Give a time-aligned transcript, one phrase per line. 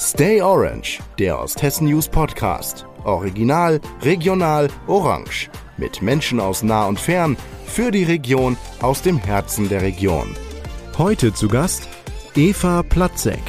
[0.00, 2.86] Stay Orange, der Osthessen News Podcast.
[3.02, 5.50] Original, regional, orange.
[5.76, 7.36] Mit Menschen aus nah und fern,
[7.66, 10.36] für die Region, aus dem Herzen der Region.
[10.96, 11.88] Heute zu Gast
[12.36, 13.42] Eva Platzek.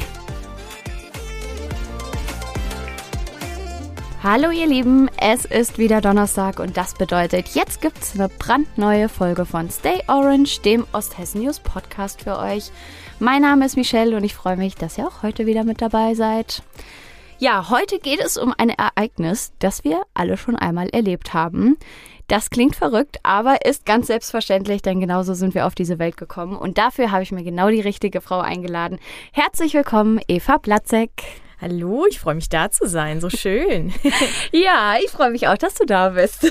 [4.20, 9.46] Hallo ihr Lieben, es ist wieder Donnerstag und das bedeutet, jetzt gibt's eine brandneue Folge
[9.46, 12.72] von Stay Orange, dem Osthessen News Podcast für euch.
[13.22, 16.14] Mein Name ist Michelle und ich freue mich, dass ihr auch heute wieder mit dabei
[16.14, 16.62] seid.
[17.38, 21.76] Ja, heute geht es um ein Ereignis, das wir alle schon einmal erlebt haben.
[22.28, 26.56] Das klingt verrückt, aber ist ganz selbstverständlich, denn genauso sind wir auf diese Welt gekommen
[26.56, 28.98] und dafür habe ich mir genau die richtige Frau eingeladen.
[29.32, 31.10] Herzlich willkommen, Eva Platzek.
[31.60, 33.20] Hallo, ich freue mich da zu sein.
[33.20, 33.92] So schön.
[34.50, 36.50] ja, ich freue mich auch, dass du da bist.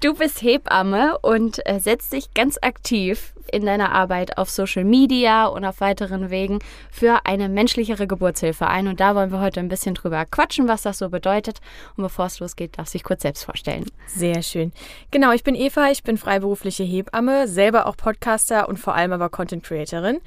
[0.00, 5.46] Du bist Hebamme und äh, setzt dich ganz aktiv in deiner Arbeit auf Social Media
[5.46, 8.86] und auf weiteren Wegen für eine menschlichere Geburtshilfe ein.
[8.86, 11.60] Und da wollen wir heute ein bisschen drüber quatschen, was das so bedeutet.
[11.96, 13.86] Und bevor es losgeht, darfst du dich kurz selbst vorstellen.
[14.06, 14.72] Sehr schön.
[15.10, 19.28] Genau, ich bin Eva, ich bin freiberufliche Hebamme, selber auch Podcaster und vor allem aber
[19.28, 20.20] Content Creatorin.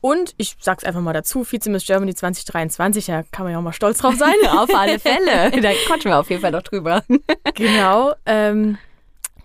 [0.00, 3.62] Und ich sag's einfach mal dazu, Vize Miss Germany 2023, da kann man ja auch
[3.62, 4.34] mal stolz drauf sein.
[4.50, 5.50] auf alle Fälle.
[5.60, 7.04] Da quatschen wir auf jeden Fall noch drüber.
[7.54, 8.14] genau.
[8.24, 8.78] Ähm,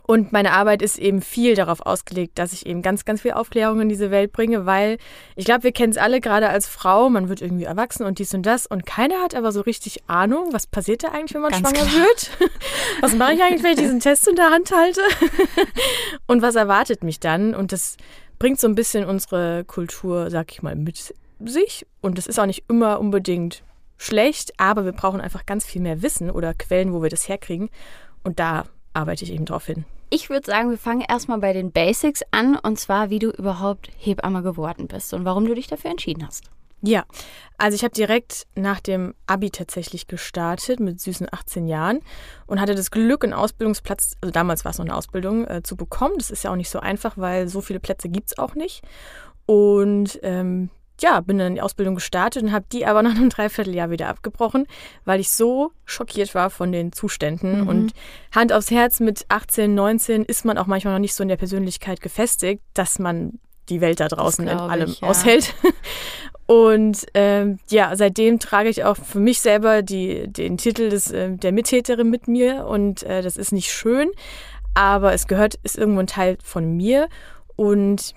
[0.08, 3.82] und meine Arbeit ist eben viel darauf ausgelegt, dass ich eben ganz, ganz viel Aufklärung
[3.82, 4.98] in diese Welt bringe, weil
[5.36, 8.34] ich glaube, wir kennen es alle gerade als Frau, man wird irgendwie erwachsen und dies
[8.34, 11.52] und das und keiner hat aber so richtig Ahnung, was passiert da eigentlich, wenn man
[11.52, 12.06] ganz schwanger klar.
[12.06, 12.30] wird?
[13.02, 15.02] Was mache ich eigentlich, wenn ich diesen Test in der Hand halte?
[16.28, 17.54] Und was erwartet mich dann?
[17.54, 17.98] Und das
[18.46, 21.88] bringt so ein bisschen unsere Kultur, sag ich mal, mit sich.
[22.00, 23.64] Und das ist auch nicht immer unbedingt
[23.98, 27.72] schlecht, aber wir brauchen einfach ganz viel mehr Wissen oder Quellen, wo wir das herkriegen.
[28.24, 29.84] Und da arbeite ich eben drauf hin.
[30.12, 33.90] Ich würde sagen, wir fangen erstmal bei den Basics an und zwar, wie du überhaupt
[33.98, 36.52] Hebamme geworden bist und warum du dich dafür entschieden hast.
[36.82, 37.06] Ja,
[37.58, 42.00] also ich habe direkt nach dem Abi tatsächlich gestartet mit süßen 18 Jahren
[42.46, 45.76] und hatte das Glück, einen Ausbildungsplatz, also damals war es noch eine Ausbildung, äh, zu
[45.76, 46.16] bekommen.
[46.18, 48.84] Das ist ja auch nicht so einfach, weil so viele Plätze gibt es auch nicht.
[49.46, 50.70] Und ähm,
[51.02, 54.08] ja, bin dann in die Ausbildung gestartet und habe die aber nach einem Dreivierteljahr wieder
[54.10, 54.68] abgebrochen,
[55.04, 57.62] weil ich so schockiert war von den Zuständen.
[57.62, 57.68] Mhm.
[57.68, 57.94] Und
[58.34, 61.38] Hand aufs Herz, mit 18, 19 ist man auch manchmal noch nicht so in der
[61.38, 63.40] Persönlichkeit gefestigt, dass man
[63.70, 65.08] die Welt da draußen in allem ich, ja.
[65.08, 65.54] aushält.
[66.48, 71.36] Und ähm, ja, seitdem trage ich auch für mich selber die, den Titel des, äh,
[71.36, 72.68] der Mittäterin mit mir.
[72.68, 74.12] Und äh, das ist nicht schön,
[74.76, 77.10] aber es gehört, ist irgendwo ein Teil von mir.
[77.56, 78.14] Und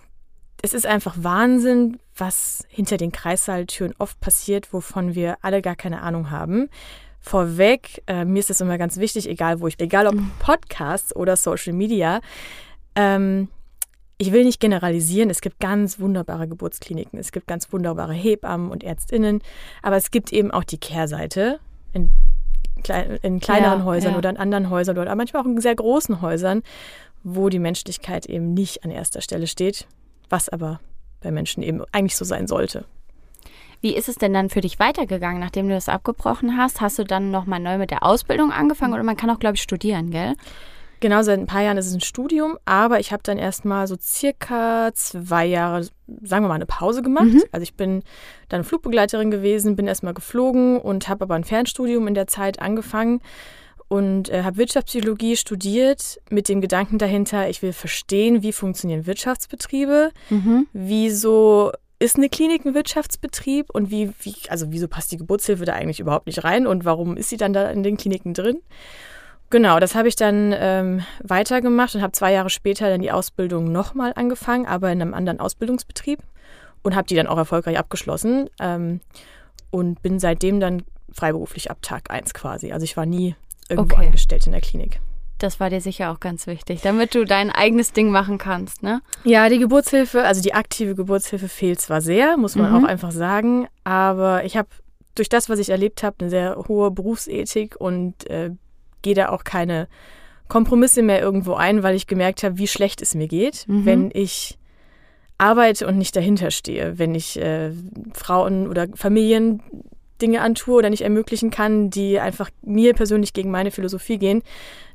[0.60, 6.02] es ist einfach Wahnsinn, was hinter den Kreissaaltüren oft passiert, wovon wir alle gar keine
[6.02, 6.68] Ahnung haben.
[7.20, 10.30] Vorweg, äh, mir ist das immer ganz wichtig, egal wo ich, egal ob mhm.
[10.38, 12.20] Podcasts oder Social Media,
[12.94, 13.48] ähm,
[14.18, 18.82] ich will nicht generalisieren, es gibt ganz wunderbare Geburtskliniken, es gibt ganz wunderbare Hebammen und
[18.82, 19.40] Ärztinnen,
[19.80, 21.60] aber es gibt eben auch die Kehrseite
[21.92, 22.10] in,
[23.22, 24.18] in kleineren ja, Häusern ja.
[24.18, 26.62] oder in anderen Häusern oder manchmal auch in sehr großen Häusern,
[27.22, 29.86] wo die Menschlichkeit eben nicht an erster Stelle steht,
[30.28, 30.80] was aber
[31.20, 32.84] bei Menschen eben eigentlich so sein sollte.
[33.80, 36.80] Wie ist es denn dann für dich weitergegangen, nachdem du das abgebrochen hast?
[36.80, 39.62] Hast du dann nochmal neu mit der Ausbildung angefangen oder man kann auch, glaube ich,
[39.62, 40.34] studieren, gell?
[41.00, 43.96] Genau, seit ein paar Jahren ist es ein Studium, aber ich habe dann erstmal so
[44.00, 45.84] circa zwei Jahre,
[46.22, 47.26] sagen wir mal, eine Pause gemacht.
[47.26, 47.44] Mhm.
[47.52, 48.02] Also ich bin
[48.48, 53.20] dann Flugbegleiterin gewesen, bin erstmal geflogen und habe aber ein Fernstudium in der Zeit angefangen
[53.88, 60.10] und äh, habe Wirtschaftspsychologie studiert mit dem Gedanken dahinter, ich will verstehen, wie funktionieren Wirtschaftsbetriebe,
[60.30, 60.66] mhm.
[60.72, 65.72] wieso ist eine Klinik ein Wirtschaftsbetrieb und wie, wie, also wieso passt die Geburtshilfe da
[65.72, 68.58] eigentlich überhaupt nicht rein und warum ist sie dann da in den Kliniken drin?
[69.50, 73.72] Genau, das habe ich dann ähm, weitergemacht und habe zwei Jahre später dann die Ausbildung
[73.72, 76.20] nochmal angefangen, aber in einem anderen Ausbildungsbetrieb
[76.82, 79.00] und habe die dann auch erfolgreich abgeschlossen ähm,
[79.70, 80.82] und bin seitdem dann
[81.12, 82.72] freiberuflich ab Tag 1 quasi.
[82.72, 83.36] Also ich war nie
[83.68, 84.06] irgendwo okay.
[84.06, 85.00] angestellt in der Klinik.
[85.38, 89.02] Das war dir sicher auch ganz wichtig, damit du dein eigenes Ding machen kannst, ne?
[89.22, 92.84] Ja, die Geburtshilfe, also die aktive Geburtshilfe fehlt zwar sehr, muss man mhm.
[92.84, 94.68] auch einfach sagen, aber ich habe
[95.14, 98.50] durch das, was ich erlebt habe, eine sehr hohe Berufsethik und äh,
[99.02, 99.88] gehe da auch keine
[100.48, 103.84] Kompromisse mehr irgendwo ein, weil ich gemerkt habe, wie schlecht es mir geht, mhm.
[103.84, 104.58] wenn ich
[105.36, 107.70] arbeite und nicht dahinter stehe, wenn ich äh,
[108.12, 109.62] Frauen oder Familien
[110.20, 114.42] Dinge antue oder nicht ermöglichen kann, die einfach mir persönlich gegen meine Philosophie gehen.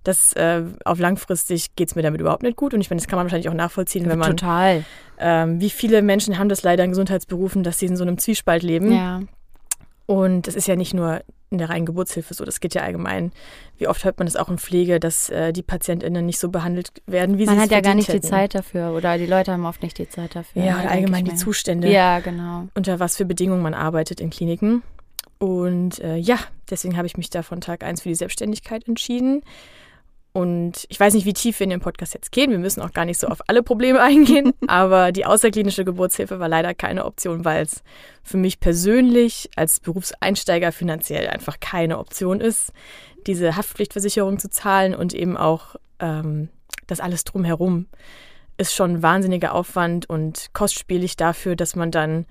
[0.03, 2.73] Das äh, auf langfristig geht es mir damit überhaupt nicht gut.
[2.73, 4.31] Und ich finde, das kann man wahrscheinlich auch nachvollziehen, wenn man.
[4.31, 4.83] Total.
[5.17, 8.63] Ähm, wie viele Menschen haben das leider in Gesundheitsberufen, dass sie in so einem Zwiespalt
[8.63, 8.91] leben.
[8.91, 9.21] Ja.
[10.05, 11.21] Und das ist ja nicht nur
[11.53, 13.31] in der reinen Geburtshilfe so, das geht ja allgemein.
[13.77, 16.91] Wie oft hört man das auch in Pflege, dass äh, die PatientInnen nicht so behandelt
[17.05, 18.21] werden, wie man sie es Man hat ja gar nicht hätten.
[18.21, 20.63] die Zeit dafür oder die Leute haben oft nicht die Zeit dafür.
[20.63, 21.89] Ja, oder allgemein die Zustände.
[21.89, 22.67] Ja, genau.
[22.75, 24.83] Unter was für Bedingungen man arbeitet in Kliniken.
[25.39, 26.39] Und äh, ja,
[26.69, 29.41] deswegen habe ich mich da von Tag 1 für die Selbstständigkeit entschieden.
[30.33, 32.49] Und ich weiß nicht, wie tief wir in den Podcast jetzt gehen.
[32.49, 34.53] Wir müssen auch gar nicht so auf alle Probleme eingehen.
[34.67, 37.83] aber die außerklinische Geburtshilfe war leider keine Option, weil es
[38.23, 42.73] für mich persönlich als Berufseinsteiger finanziell einfach keine Option ist,
[43.27, 46.49] diese Haftpflichtversicherung zu zahlen und eben auch ähm,
[46.87, 47.87] das alles drumherum
[48.57, 52.25] ist schon ein wahnsinniger Aufwand und kostspielig dafür, dass man dann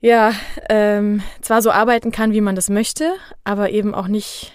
[0.00, 0.32] ja
[0.68, 3.14] ähm, zwar so arbeiten kann, wie man das möchte,
[3.44, 4.52] aber eben auch nicht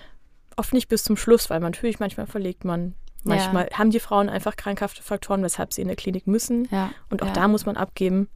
[0.57, 2.95] oft nicht bis zum Schluss, weil man natürlich manchmal verlegt man.
[3.24, 3.77] Manchmal ja.
[3.77, 6.68] haben die Frauen einfach krankhafte Faktoren, weshalb sie in der Klinik müssen.
[6.71, 6.92] Ja.
[7.09, 7.33] Und auch ja.
[7.33, 8.30] da muss man abgeben.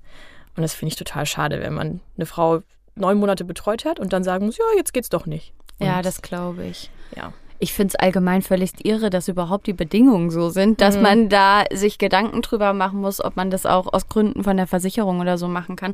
[0.56, 2.62] Und das finde ich total schade, wenn man eine Frau
[2.96, 5.54] neun Monate betreut hat und dann sagen muss, ja, jetzt geht's doch nicht.
[5.80, 6.92] Und ja, das glaube ich.
[7.16, 7.32] Ja
[7.62, 11.02] ich finde es allgemein völlig irre, dass überhaupt die Bedingungen so sind, dass mhm.
[11.04, 14.66] man da sich Gedanken drüber machen muss, ob man das auch aus Gründen von der
[14.66, 15.94] Versicherung oder so machen kann.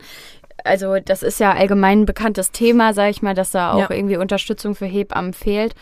[0.64, 3.92] Also das ist ja allgemein ein bekanntes Thema, sage ich mal, dass da auch ja.
[3.92, 5.76] irgendwie Unterstützung für Hebammen fehlt.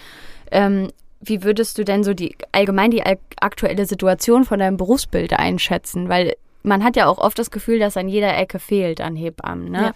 [0.52, 3.04] Ähm, wie würdest du denn so die allgemein die
[3.40, 6.10] aktuelle Situation von deinem Berufsbild einschätzen?
[6.10, 9.72] Weil man hat ja auch oft das Gefühl, dass an jeder Ecke fehlt an Hebammen.
[9.72, 9.82] Ne?
[9.82, 9.94] Ja.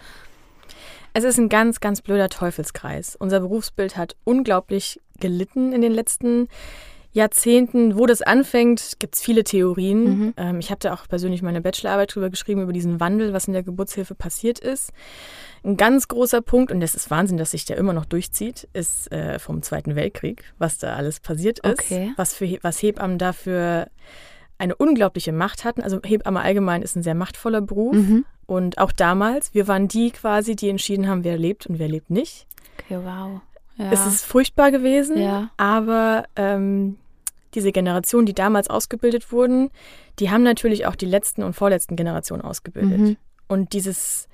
[1.14, 3.16] Es ist ein ganz, ganz blöder Teufelskreis.
[3.16, 6.48] Unser Berufsbild hat unglaublich gelitten in den letzten
[7.12, 7.98] Jahrzehnten.
[7.98, 10.04] Wo das anfängt, gibt es viele Theorien.
[10.04, 10.34] Mhm.
[10.38, 13.54] Ähm, ich habe da auch persönlich meine Bachelorarbeit drüber geschrieben, über diesen Wandel, was in
[13.54, 14.92] der Geburtshilfe passiert ist.
[15.64, 19.12] Ein ganz großer Punkt, und das ist Wahnsinn, dass sich der immer noch durchzieht, ist
[19.12, 21.72] äh, vom Zweiten Weltkrieg, was da alles passiert ist.
[21.72, 22.14] Okay.
[22.16, 23.88] Was, für, was Hebammen dafür
[24.60, 25.82] eine unglaubliche Macht hatten.
[25.82, 27.96] Also Hebamme allgemein ist ein sehr machtvoller Beruf.
[27.96, 28.26] Mhm.
[28.46, 32.10] Und auch damals, wir waren die quasi, die entschieden haben, wer lebt und wer lebt
[32.10, 32.46] nicht.
[32.80, 33.42] Okay, wow.
[33.80, 33.92] Ja.
[33.92, 35.52] Es ist furchtbar gewesen, ja.
[35.56, 36.98] aber ähm,
[37.54, 39.70] diese Generation, die damals ausgebildet wurden,
[40.20, 43.00] die haben natürlich auch die letzten und vorletzten Generationen ausgebildet.
[43.00, 43.18] Mhm.
[43.48, 44.28] Und dieses,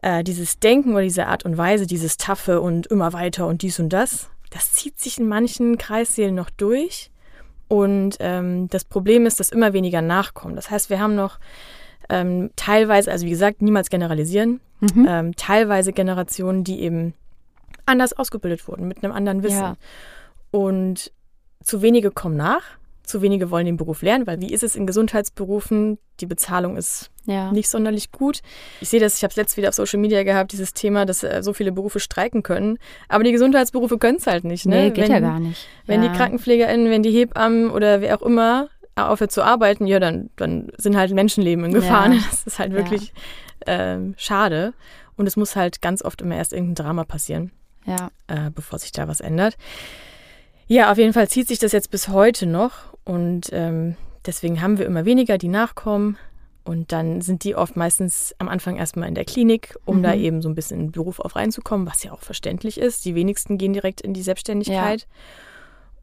[0.00, 3.78] äh, dieses Denken oder diese Art und Weise, dieses Taffe und immer weiter und dies
[3.78, 7.10] und das, das zieht sich in manchen Kreissälen noch durch.
[7.68, 10.56] Und ähm, das Problem ist, dass immer weniger nachkommen.
[10.56, 11.38] Das heißt, wir haben noch
[12.08, 15.06] ähm, teilweise, also wie gesagt, niemals generalisieren, mhm.
[15.06, 17.14] ähm, teilweise Generationen, die eben
[17.86, 19.58] anders ausgebildet wurden, mit einem anderen Wissen.
[19.58, 19.76] Ja.
[20.50, 21.12] Und
[21.62, 22.62] zu wenige kommen nach,
[23.04, 25.98] zu wenige wollen den Beruf lernen, weil wie ist es in Gesundheitsberufen?
[26.20, 27.52] Die Bezahlung ist ja.
[27.52, 28.40] nicht sonderlich gut.
[28.80, 31.22] Ich sehe das, ich habe es letztes wieder auf Social Media gehabt, dieses Thema, dass
[31.22, 32.78] äh, so viele Berufe streiken können.
[33.08, 34.64] Aber die Gesundheitsberufe können es halt nicht.
[34.64, 34.76] Ne?
[34.76, 35.66] Nee, geht wenn, ja gar nicht.
[35.86, 36.08] Wenn ja.
[36.08, 40.68] die KrankenpflegerInnen, wenn die Hebammen oder wer auch immer aufhört zu arbeiten, ja, dann, dann
[40.78, 42.10] sind halt Menschenleben in Gefahr.
[42.10, 42.20] Ja.
[42.30, 43.12] Das ist halt wirklich
[43.66, 44.72] ähm, schade.
[45.16, 47.50] Und es muss halt ganz oft immer erst irgendein Drama passieren
[47.86, 48.10] ja.
[48.26, 49.56] äh, bevor sich da was ändert.
[50.66, 54.78] Ja, auf jeden Fall zieht sich das jetzt bis heute noch und ähm, deswegen haben
[54.78, 56.16] wir immer weniger, die nachkommen.
[56.66, 60.02] Und dann sind die oft meistens am Anfang erstmal in der Klinik, um mhm.
[60.02, 63.04] da eben so ein bisschen in den Beruf auf reinzukommen, was ja auch verständlich ist.
[63.04, 65.02] Die wenigsten gehen direkt in die Selbstständigkeit.
[65.02, 65.06] Ja.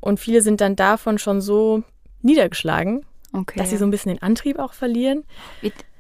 [0.01, 1.81] Und viele sind dann davon schon so
[2.21, 3.57] niedergeschlagen, okay.
[3.57, 5.23] dass sie so ein bisschen den Antrieb auch verlieren.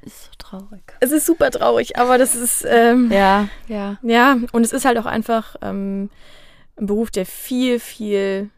[0.03, 0.81] Ist so traurig.
[0.99, 2.65] Es ist super traurig, aber das ist.
[2.67, 3.97] Ähm, ja, ja.
[4.01, 6.09] Ja, und es ist halt auch einfach ähm,
[6.77, 8.49] ein Beruf, der viel, viel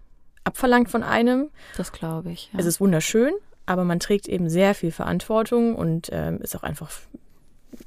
[0.43, 1.49] abverlangt von einem.
[1.77, 2.49] Das glaube ich.
[2.53, 2.59] Ja.
[2.59, 3.33] Es ist wunderschön,
[3.65, 6.91] aber man trägt eben sehr viel Verantwortung und ähm, ist auch einfach.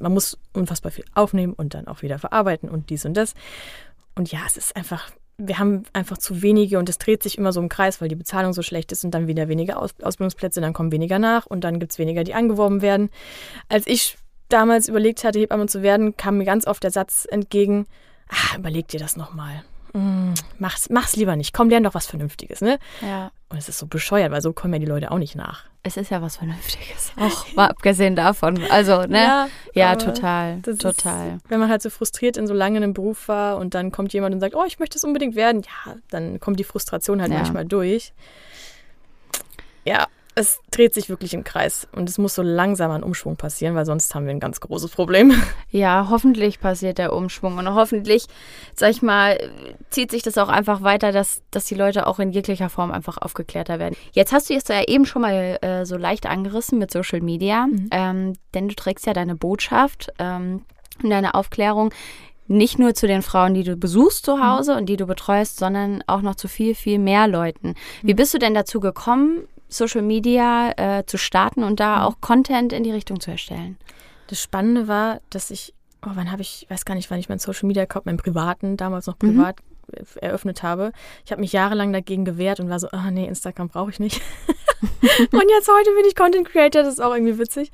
[0.01, 3.35] Man muss unfassbar viel aufnehmen und dann auch wieder verarbeiten und dies und das.
[4.17, 7.53] Und ja, es ist einfach wir haben einfach zu wenige und es dreht sich immer
[7.53, 10.61] so im Kreis, weil die Bezahlung so schlecht ist und dann wieder weniger Aus Ausbildungsplätze,
[10.61, 13.11] dann kommen weniger nach und dann gibt es weniger, die angeworben werden.
[13.69, 14.17] Als ich
[14.49, 17.87] damals überlegt hatte, Hebamme zu werden, kam mir ganz oft der Satz entgegen,
[18.29, 19.63] ah, überleg dir das nochmal
[19.97, 21.53] mm, mach's, mach's lieber nicht.
[21.53, 22.79] Komm, lern doch was Vernünftiges, ne?
[23.01, 23.31] Ja.
[23.49, 25.65] Und es ist so bescheuert, weil so kommen ja die Leute auch nicht nach.
[25.83, 27.13] Es ist ja was Vernünftiges.
[27.17, 28.61] Auch mal abgesehen davon.
[28.71, 29.23] Also, ne?
[29.23, 30.61] Ja, ja total.
[30.63, 31.37] Total.
[31.37, 34.13] Ist, wenn man halt so frustriert in so lange einem Beruf war und dann kommt
[34.13, 37.31] jemand und sagt, oh, ich möchte es unbedingt werden, ja, dann kommt die Frustration halt
[37.31, 37.39] ja.
[37.39, 38.13] manchmal durch.
[39.85, 43.75] Ja, es dreht sich wirklich im Kreis und es muss so langsam ein Umschwung passieren,
[43.75, 45.33] weil sonst haben wir ein ganz großes Problem.
[45.71, 48.27] Ja, hoffentlich passiert der Umschwung und hoffentlich,
[48.75, 49.39] sag ich mal,
[49.91, 53.19] zieht sich das auch einfach weiter, dass, dass die Leute auch in jeglicher Form einfach
[53.19, 53.95] aufgeklärter werden.
[54.13, 57.67] Jetzt hast du es ja eben schon mal äh, so leicht angerissen mit Social Media,
[57.67, 57.89] mhm.
[57.91, 60.63] ähm, denn du trägst ja deine Botschaft ähm,
[61.03, 61.93] und deine Aufklärung
[62.47, 64.79] nicht nur zu den Frauen, die du besuchst zu Hause mhm.
[64.79, 67.75] und die du betreust, sondern auch noch zu viel, viel mehr Leuten.
[68.03, 68.17] Wie mhm.
[68.17, 72.03] bist du denn dazu gekommen, Social Media äh, zu starten und da mhm.
[72.03, 73.77] auch Content in die Richtung zu erstellen.
[74.29, 77.39] Das Spannende war, dass ich, oh, wann habe ich, weiß gar nicht, wann ich meinen
[77.39, 79.37] Social Media Account, meinen privaten, damals noch mhm.
[79.37, 80.05] privat mhm.
[80.21, 80.93] eröffnet habe.
[81.25, 84.01] Ich habe mich jahrelang dagegen gewehrt und war so, ah oh, nee, Instagram brauche ich
[84.01, 84.21] nicht.
[84.81, 87.71] und jetzt heute bin ich Content Creator, das ist auch irgendwie witzig.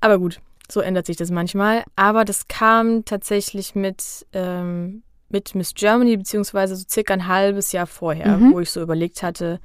[0.00, 1.84] Aber gut, So ändert sich das manchmal.
[1.96, 7.86] Aber das kam tatsächlich mit, ähm, mit Miss Germany, beziehungsweise so circa ein halbes Jahr
[7.86, 8.52] vorher, Mhm.
[8.52, 9.60] wo ich so überlegt hatte,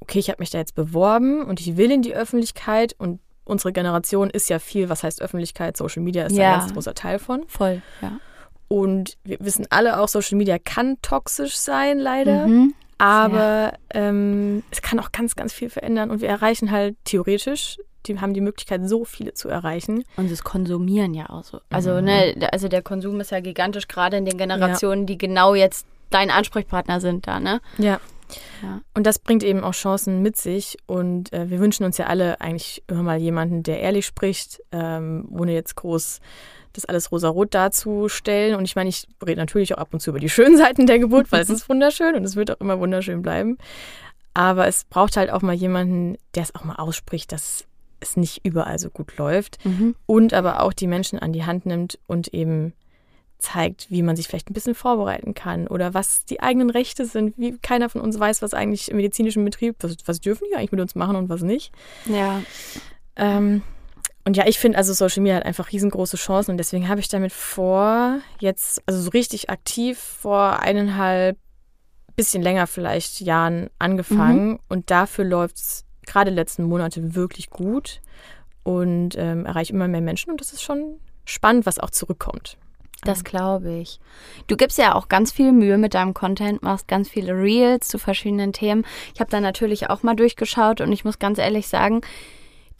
[0.00, 3.72] okay, ich habe mich da jetzt beworben und ich will in die Öffentlichkeit und unsere
[3.72, 6.52] Generation ist ja viel, was heißt Öffentlichkeit, Social Media ist Ja.
[6.54, 7.44] ein ganz großer Teil von.
[7.48, 8.12] Voll, ja.
[8.68, 12.46] Und wir wissen alle auch, Social Media kann toxisch sein, leider.
[12.46, 12.74] Mhm.
[12.98, 18.18] Aber ähm, es kann auch ganz, ganz viel verändern und wir erreichen halt theoretisch, die
[18.20, 20.04] haben die Möglichkeit, so viele zu erreichen.
[20.16, 21.60] Und das Konsumieren ja auch so.
[21.70, 22.04] Also, Mhm.
[22.04, 26.30] ne, also der Konsum ist ja gigantisch, gerade in den Generationen, die genau jetzt dein
[26.30, 27.60] Ansprechpartner sind da, ne?
[27.78, 28.00] Ja.
[28.62, 28.80] Ja.
[28.94, 30.78] Und das bringt eben auch Chancen mit sich.
[30.86, 35.28] Und äh, wir wünschen uns ja alle eigentlich immer mal jemanden, der ehrlich spricht, ähm,
[35.30, 36.20] ohne jetzt groß
[36.72, 38.54] das alles rosarot darzustellen.
[38.54, 40.98] Und ich meine, ich rede natürlich auch ab und zu über die schönen Seiten der
[40.98, 43.58] Geburt, weil es ist wunderschön und es wird auch immer wunderschön bleiben.
[44.34, 47.64] Aber es braucht halt auch mal jemanden, der es auch mal ausspricht, dass
[47.98, 49.64] es nicht überall so gut läuft.
[49.64, 49.94] Mhm.
[50.06, 52.72] und aber auch die Menschen an die Hand nimmt und eben
[53.40, 57.36] zeigt, wie man sich vielleicht ein bisschen vorbereiten kann oder was die eigenen Rechte sind.
[57.36, 60.72] Wie keiner von uns weiß, was eigentlich im medizinischen Betrieb, was, was dürfen die eigentlich
[60.72, 61.72] mit uns machen und was nicht.
[62.06, 62.42] Ja.
[63.16, 63.62] Ähm,
[64.24, 67.08] und ja, ich finde also Social Media hat einfach riesengroße Chancen und deswegen habe ich
[67.08, 71.36] damit vor, jetzt, also so richtig aktiv vor eineinhalb,
[72.16, 78.00] bisschen länger vielleicht Jahren angefangen und dafür läuft es gerade letzten Monate wirklich gut
[78.62, 82.58] und ähm, erreiche immer mehr Menschen und das ist schon spannend, was auch zurückkommt.
[83.04, 84.00] Das glaube ich.
[84.46, 87.98] Du gibst ja auch ganz viel Mühe mit deinem Content, machst ganz viele Reels zu
[87.98, 88.84] verschiedenen Themen.
[89.14, 92.02] Ich habe da natürlich auch mal durchgeschaut und ich muss ganz ehrlich sagen,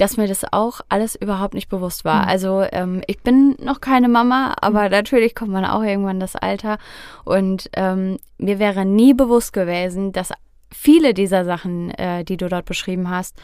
[0.00, 2.22] dass mir das auch alles überhaupt nicht bewusst war.
[2.22, 2.28] Mhm.
[2.28, 6.78] Also ähm, ich bin noch keine Mama, aber natürlich kommt man auch irgendwann das Alter
[7.24, 10.32] und ähm, mir wäre nie bewusst gewesen, dass
[10.72, 13.36] viele dieser Sachen, äh, die du dort beschrieben hast,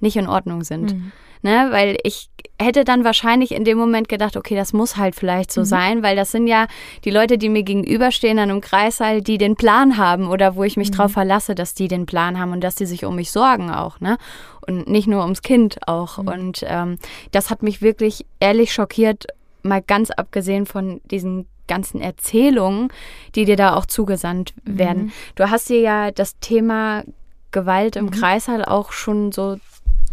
[0.00, 0.94] nicht in Ordnung sind.
[0.94, 1.12] Mhm.
[1.44, 2.28] Ne, weil ich
[2.60, 5.66] hätte dann wahrscheinlich in dem Moment gedacht, okay, das muss halt vielleicht so Mhm.
[5.66, 6.68] sein, weil das sind ja
[7.04, 10.76] die Leute, die mir gegenüberstehen an einem Kreissaal, die den Plan haben oder wo ich
[10.76, 10.94] mich Mhm.
[10.94, 13.98] drauf verlasse, dass die den Plan haben und dass die sich um mich sorgen auch,
[13.98, 14.18] ne?
[14.64, 16.18] Und nicht nur ums Kind auch.
[16.18, 16.28] Mhm.
[16.28, 16.98] Und ähm,
[17.32, 19.26] das hat mich wirklich ehrlich schockiert,
[19.64, 22.88] mal ganz abgesehen von diesen ganzen Erzählungen,
[23.34, 24.78] die dir da auch zugesandt Mhm.
[24.78, 25.12] werden.
[25.34, 27.02] Du hast dir ja das Thema
[27.50, 28.10] Gewalt im Mhm.
[28.12, 29.56] Kreißsaal auch schon so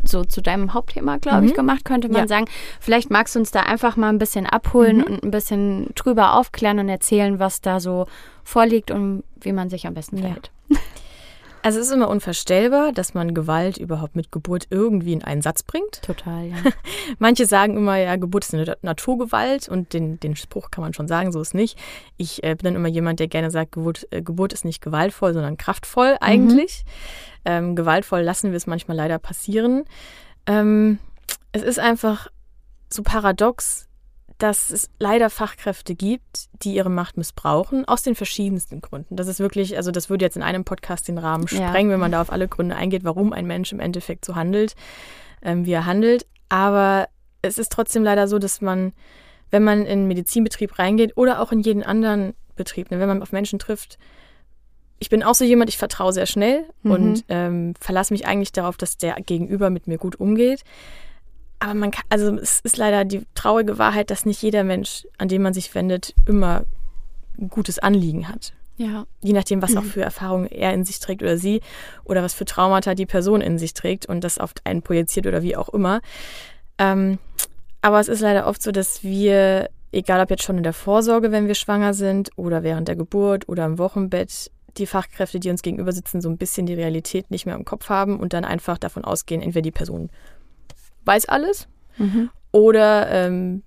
[0.03, 1.56] so zu deinem Hauptthema, glaube ich, Mhm.
[1.58, 2.27] gemacht, könnte man Ja.
[2.27, 2.46] sagen.
[2.79, 5.03] Vielleicht magst du uns da einfach mal ein bisschen abholen Mhm.
[5.03, 8.08] und ein bisschen drüber aufklären und erzählen, was da so
[8.44, 10.36] vorliegt und wie man sich am besten Ja.
[11.62, 15.63] Also es ist immer unvorstellbar, dass man Gewalt überhaupt mit Geburt irgendwie in einen Satz
[15.63, 16.01] bringt.
[16.01, 16.56] Total, ja.
[17.20, 21.08] Manche sagen immer, ja, Geburt ist eine Naturgewalt und den, den Spruch kann man schon
[21.08, 21.78] sagen, so ist nicht.
[22.16, 25.34] Ich äh, bin dann immer jemand, der gerne sagt, Geburt, äh, Geburt ist nicht gewaltvoll,
[25.34, 26.86] sondern kraftvoll eigentlich.
[27.46, 29.84] Ähm, gewaltvoll lassen wir es manchmal leider passieren.
[30.46, 31.00] Ähm,
[31.51, 32.28] es ist einfach
[32.89, 33.88] so paradox,
[34.39, 39.15] dass es leider Fachkräfte gibt, die ihre Macht missbrauchen, aus den verschiedensten Gründen.
[39.15, 41.67] Das ist wirklich, also das würde jetzt in einem Podcast den Rahmen Ja.
[41.69, 44.75] sprengen, wenn man da auf alle Gründe eingeht, warum ein Mensch im Endeffekt so handelt,
[45.41, 46.25] ähm, wie er handelt.
[46.50, 47.08] Aber
[47.41, 48.93] es ist trotzdem leider so, dass man,
[49.51, 53.22] wenn man in einen Medizinbetrieb reingeht oder auch in jeden anderen Betrieb, ne, wenn man
[53.22, 53.98] auf Menschen trifft,
[55.01, 56.91] ich bin auch so jemand, ich vertraue sehr schnell Mhm.
[56.91, 60.63] und ähm, verlasse mich eigentlich darauf, dass der Gegenüber mit mir gut umgeht.
[61.60, 65.28] Aber man kann, also es ist leider die traurige Wahrheit, dass nicht jeder Mensch, an
[65.28, 66.63] den man sich wendet, immer
[67.38, 68.54] ein gutes Anliegen hat.
[68.78, 69.06] Ja.
[69.22, 71.60] Je nachdem, was auch für Erfahrungen er in sich trägt oder sie
[72.06, 75.44] oder was für Traumata die Person in sich trägt und das auf einen projiziert oder
[75.44, 76.00] wie auch immer.
[76.78, 77.20] Ähm,
[77.82, 81.34] aber es ist leider oft so, dass wir, egal ob jetzt schon in der Vorsorge,
[81.34, 85.62] wenn wir schwanger sind oder während der Geburt oder im Wochenbett, die Fachkräfte, die uns
[85.62, 88.78] gegenüber sitzen, so ein bisschen die Realität nicht mehr im Kopf haben und dann einfach
[88.78, 90.10] davon ausgehen, entweder die Person
[91.10, 92.30] weiß alles Mhm.
[92.54, 93.63] oder ähm,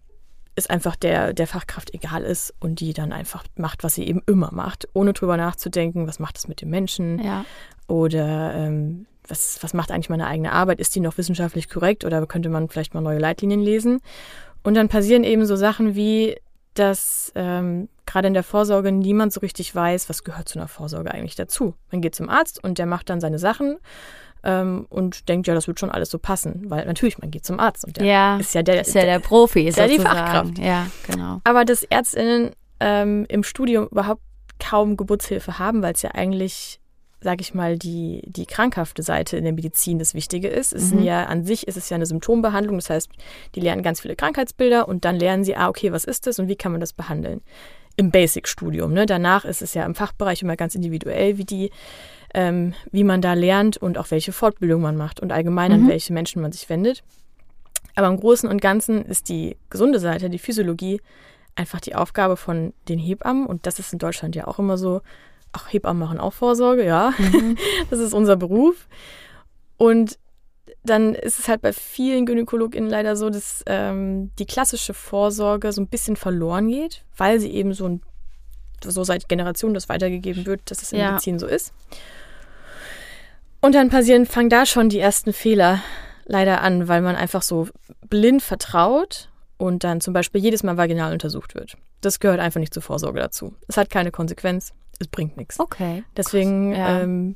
[0.54, 4.22] es einfach der, der Fachkraft egal ist und die dann einfach macht, was sie eben
[4.26, 7.44] immer macht, ohne drüber nachzudenken, was macht es mit dem Menschen Ja.
[7.88, 12.24] oder ähm, was, was macht eigentlich meine eigene Arbeit, ist die noch wissenschaftlich korrekt oder
[12.26, 14.00] könnte man vielleicht mal neue Leitlinien lesen.
[14.62, 16.36] Und dann passieren eben so Sachen wie,
[16.74, 21.12] dass ähm, gerade in der Vorsorge niemand so richtig weiß, was gehört zu einer Vorsorge
[21.12, 21.74] eigentlich dazu.
[21.90, 23.78] Man geht zum Arzt und der macht dann seine Sachen
[24.44, 27.60] ähm, und denkt, ja, das wird schon alles so passen, weil natürlich, man geht zum
[27.60, 28.36] Arzt und der Ja.
[28.38, 29.98] ist ja der, Ist ja der Profi, ist ja die.
[29.98, 30.58] Fachkraft.
[30.58, 31.40] Ja, genau.
[31.44, 34.22] aber dass Ärztinnen ähm, im Studium überhaupt
[34.58, 36.80] kaum Geburtshilfe haben, weil es ja eigentlich,
[37.22, 40.72] sage ich mal, die, die krankhafte Seite in der Medizin das Wichtige ist.
[40.72, 41.02] Es Mhm.
[41.02, 43.08] ja an sich ist es ja eine Symptombehandlung, das heißt,
[43.54, 46.48] die lernen ganz viele Krankheitsbilder und dann lernen sie, ah, okay, was ist das und
[46.48, 47.40] wie kann man das behandeln?
[47.96, 48.92] Im Basic-Studium.
[48.92, 49.06] Ne?
[49.06, 51.70] Danach ist es ja im Fachbereich immer ganz individuell, wie die,
[52.34, 55.84] ähm, wie man da lernt und auch welche Fortbildung man macht und allgemein Mhm.
[55.84, 57.02] an welche Menschen man sich wendet.
[57.94, 61.00] Aber im Großen und Ganzen ist die gesunde Seite, die Physiologie,
[61.54, 63.44] einfach die Aufgabe von den Hebammen.
[63.46, 65.02] Und das ist in Deutschland ja auch immer so.
[65.52, 67.12] Ach, Hebammen machen auch Vorsorge, ja.
[67.18, 67.56] Mhm.
[67.90, 68.88] Das ist unser Beruf.
[69.76, 70.18] Und
[70.84, 75.80] dann ist es halt bei vielen GynäkologInnen leider so, dass ähm, die klassische Vorsorge so
[75.80, 78.02] ein bisschen verloren geht, weil sie eben so, ein,
[78.84, 81.10] so seit Generationen das weitergegeben wird, dass es in ja.
[81.10, 81.72] Medizin so ist.
[83.60, 85.80] Und dann passieren, fangen da schon die ersten Fehler
[86.24, 87.68] leider an, weil man einfach so
[88.08, 91.76] blind vertraut und dann zum Beispiel jedes Mal vaginal untersucht wird.
[92.00, 93.54] Das gehört einfach nicht zur Vorsorge dazu.
[93.68, 95.60] Es hat keine Konsequenz, es bringt nichts.
[95.60, 96.04] Okay.
[96.16, 97.00] Deswegen ja.
[97.00, 97.34] ähm,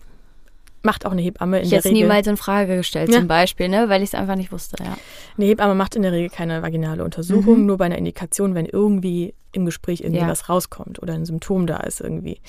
[0.87, 1.91] macht auch eine Hebamme in ich der Regel.
[1.91, 3.19] Ich hätte niemals in Frage gestellt, ja.
[3.19, 3.91] zum Beispiel, ne?
[3.91, 4.83] weil ich es einfach nicht wusste.
[4.83, 4.97] Ja.
[5.37, 7.67] Eine Hebamme macht in der Regel keine vaginale Untersuchung, mhm.
[7.67, 10.29] nur bei einer Indikation, wenn irgendwie im Gespräch irgendwie ja.
[10.29, 12.41] was rauskommt oder ein Symptom da ist irgendwie.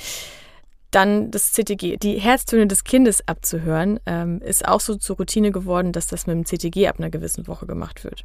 [0.91, 1.97] Dann das CTG.
[1.97, 6.36] Die Herztöne des Kindes abzuhören, ähm, ist auch so zur Routine geworden, dass das mit
[6.36, 8.24] dem CTG ab einer gewissen Woche gemacht wird.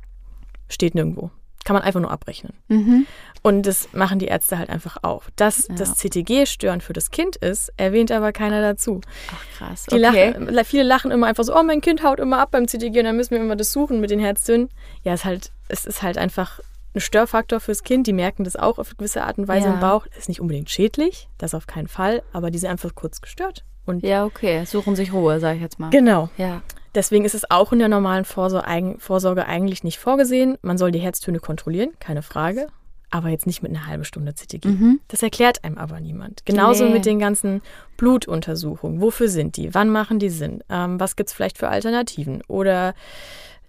[0.68, 1.30] Steht nirgendwo.
[1.64, 2.52] Kann man einfach nur abrechnen.
[2.68, 3.06] Mhm.
[3.42, 5.24] Und das machen die Ärzte halt einfach auch.
[5.36, 5.74] Dass ja.
[5.74, 9.00] das CTG störend für das Kind ist, erwähnt aber keiner dazu.
[9.32, 9.86] Ach krass.
[9.88, 9.98] Okay.
[9.98, 13.04] Lachen, viele lachen immer einfach so, oh, mein Kind haut immer ab beim CTG und
[13.04, 14.68] dann müssen wir immer das suchen mit den Herztönen.
[15.02, 16.60] Ja, es, halt, es ist halt einfach
[16.94, 18.06] ein Störfaktor fürs Kind.
[18.06, 19.74] Die merken das auch auf gewisse Art und Weise ja.
[19.74, 20.06] im Bauch.
[20.18, 23.64] Ist nicht unbedingt schädlich, das auf keinen Fall, aber die sind einfach kurz gestört.
[23.84, 24.64] Und ja, okay.
[24.64, 25.90] Suchen sich Ruhe, sage ich jetzt mal.
[25.90, 26.30] Genau.
[26.36, 26.62] Ja.
[26.94, 30.58] Deswegen ist es auch in der normalen Vorsorge eigentlich nicht vorgesehen.
[30.62, 32.66] Man soll die Herztöne kontrollieren, keine Frage.
[33.10, 34.68] Aber jetzt nicht mit einer halben Stunde CTG.
[34.68, 35.00] Mhm.
[35.08, 36.46] Das erklärt einem aber niemand.
[36.46, 36.94] Genauso nee.
[36.94, 37.60] mit den ganzen
[37.98, 39.02] Blutuntersuchungen.
[39.02, 39.74] Wofür sind die?
[39.74, 40.64] Wann machen die Sinn?
[40.70, 42.42] Ähm, was gibt es vielleicht für Alternativen?
[42.48, 42.94] Oder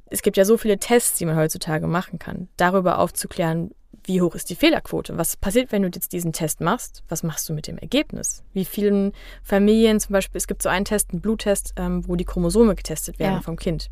[0.06, 3.72] es gibt ja so viele Tests, die man heutzutage machen kann, darüber aufzuklären,
[4.06, 5.18] wie hoch ist die Fehlerquote?
[5.18, 7.04] Was passiert, wenn du jetzt diesen Test machst?
[7.10, 8.44] Was machst du mit dem Ergebnis?
[8.54, 12.26] Wie vielen Familien zum Beispiel, es gibt so einen Test, einen Bluttest, ähm, wo die
[12.26, 13.42] Chromosome getestet werden ja.
[13.42, 13.90] vom Kind.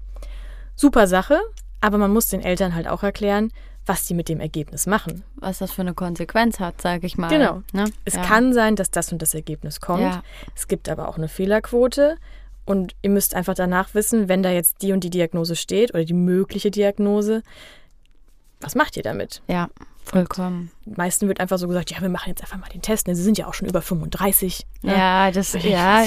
[0.75, 1.39] Super Sache,
[1.79, 3.51] aber man muss den Eltern halt auch erklären,
[3.85, 5.23] was die mit dem Ergebnis machen.
[5.35, 7.29] Was das für eine Konsequenz hat, sage ich mal.
[7.29, 7.63] Genau.
[7.73, 7.85] Ne?
[8.05, 8.23] Es ja.
[8.23, 10.01] kann sein, dass das und das Ergebnis kommt.
[10.01, 10.23] Ja.
[10.55, 12.17] Es gibt aber auch eine Fehlerquote.
[12.63, 16.05] Und ihr müsst einfach danach wissen, wenn da jetzt die und die Diagnose steht oder
[16.05, 17.41] die mögliche Diagnose,
[18.59, 19.41] was macht ihr damit?
[19.47, 19.69] Ja.
[20.03, 20.71] Vollkommen.
[20.85, 23.07] Und meisten wird einfach so gesagt, ja, wir machen jetzt einfach mal den Test.
[23.07, 23.15] Ne?
[23.15, 24.65] Sie sind ja auch schon über 35.
[24.81, 24.93] Ne?
[24.93, 26.03] Ja, das, ja,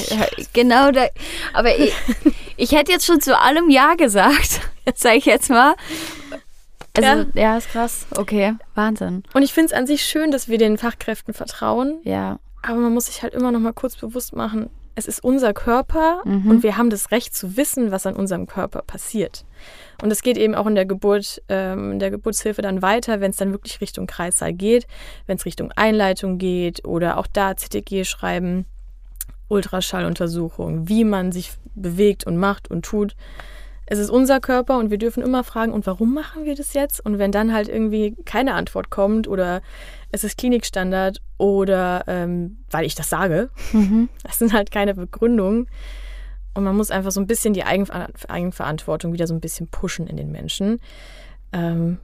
[0.53, 0.91] genau.
[0.91, 1.07] Da,
[1.53, 1.93] aber ich,
[2.57, 4.61] ich hätte jetzt schon zu allem Ja gesagt,
[4.95, 5.75] sage ich jetzt mal.
[6.97, 7.27] Also, ja.
[7.35, 8.07] ja, ist krass.
[8.17, 9.25] Okay, Wahnsinn.
[9.33, 12.01] Und ich finde es an sich schön, dass wir den Fachkräften vertrauen.
[12.05, 12.39] Ja.
[12.63, 16.23] Aber man muss sich halt immer noch mal kurz bewusst machen, es ist unser Körper
[16.25, 16.51] mhm.
[16.51, 19.45] und wir haben das Recht zu wissen, was an unserem Körper passiert.
[20.03, 23.31] Und es geht eben auch in der Geburt, ähm, in der Geburtshilfe dann weiter, wenn
[23.31, 24.87] es dann wirklich Richtung Kreissaal geht,
[25.27, 28.67] wenn es Richtung Einleitung geht oder auch da CTG schreiben,
[29.49, 33.15] Ultraschalluntersuchung, wie man sich bewegt und macht und tut.
[33.87, 37.05] Es ist unser Körper und wir dürfen immer fragen, und warum machen wir das jetzt?
[37.05, 39.61] Und wenn dann halt irgendwie keine Antwort kommt oder
[40.11, 44.09] es ist Klinikstandard oder ähm, weil ich das sage, mhm.
[44.23, 45.67] das sind halt keine Begründungen,
[46.55, 50.07] und man muss einfach so ein bisschen die Eigenver Eigenverantwortung wieder so ein bisschen pushen
[50.07, 50.81] in den Menschen,
[51.53, 51.99] ähm,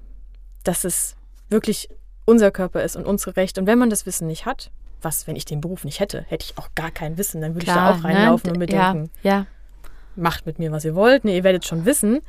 [0.65, 1.17] dass es
[1.49, 1.89] wirklich
[2.25, 3.61] unser Körper ist und unsere Rechte.
[3.61, 4.71] Und wenn man das Wissen nicht hat,
[5.03, 7.67] was, wenn ich den Beruf nicht hätte, hätte ich auch gar kein Wissen, dann würde
[7.67, 8.05] ich da auch ne?
[8.05, 8.53] reinlaufen ne?
[8.53, 9.47] und mir denken, ja, ja.
[10.15, 11.25] macht mit mir, was ihr wollt.
[11.25, 12.21] Nee, ihr werdet schon wissen.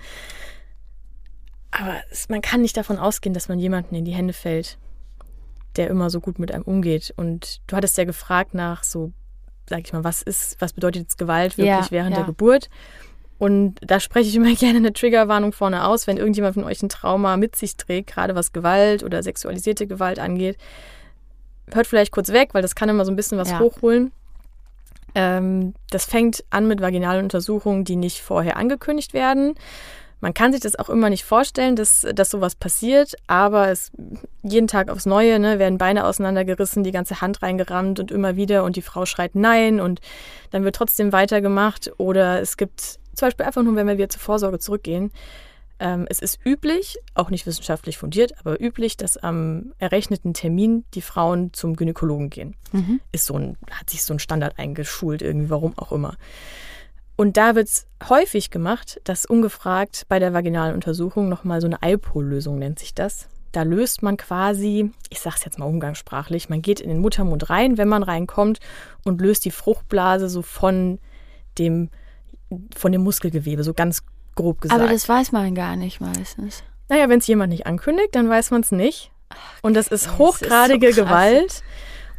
[1.71, 4.77] Aber es, man kann nicht davon ausgehen, dass man jemanden in die Hände fällt,
[5.75, 7.13] der immer so gut mit einem umgeht.
[7.15, 9.12] Und du hattest ja gefragt nach so
[9.71, 12.17] sag ich mal, was ist, was bedeutet jetzt Gewalt wirklich ja, während ja.
[12.17, 12.69] der Geburt?
[13.39, 16.89] Und da spreche ich immer gerne eine Triggerwarnung vorne aus, wenn irgendjemand von euch ein
[16.89, 20.57] Trauma mit sich trägt, gerade was Gewalt oder sexualisierte Gewalt angeht.
[21.73, 23.60] Hört vielleicht kurz weg, weil das kann immer so ein bisschen was ja.
[23.60, 24.12] hochholen.
[25.15, 29.55] Ähm, das fängt an mit vaginalen Untersuchungen, die nicht vorher angekündigt werden.
[30.21, 33.91] Man kann sich das auch immer nicht vorstellen, dass, dass sowas passiert, aber es
[34.43, 38.63] jeden Tag aufs Neue ne, werden Beine auseinandergerissen, die ganze Hand reingerammt und immer wieder
[38.63, 39.99] und die Frau schreit Nein und
[40.51, 41.91] dann wird trotzdem weitergemacht.
[41.97, 45.12] Oder es gibt zum Beispiel einfach nur, wenn wir wieder zur Vorsorge zurückgehen,
[45.81, 51.01] ähm, es ist üblich, auch nicht wissenschaftlich fundiert, aber üblich, dass am errechneten Termin die
[51.01, 52.55] Frauen zum Gynäkologen gehen.
[52.71, 53.01] Mhm.
[53.12, 56.15] Ist so ein, hat sich so ein Standard eingeschult, irgendwie, warum auch immer.
[57.21, 61.79] Und da wird es häufig gemacht, dass ungefragt bei der vaginalen Untersuchung nochmal so eine
[61.84, 63.27] Alpol-Lösung nennt sich das.
[63.51, 67.51] Da löst man quasi, ich sage es jetzt mal umgangssprachlich, man geht in den Muttermund
[67.51, 68.60] rein, wenn man reinkommt
[69.03, 70.97] und löst die Fruchtblase so von
[71.60, 71.91] dem,
[72.75, 74.01] von dem Muskelgewebe, so ganz
[74.34, 74.81] grob gesagt.
[74.81, 76.63] Aber das weiß man gar nicht meistens.
[76.89, 79.12] Naja, wenn es jemand nicht ankündigt, dann weiß man es nicht.
[79.62, 81.62] Und das ist hochgradige das ist so Gewalt.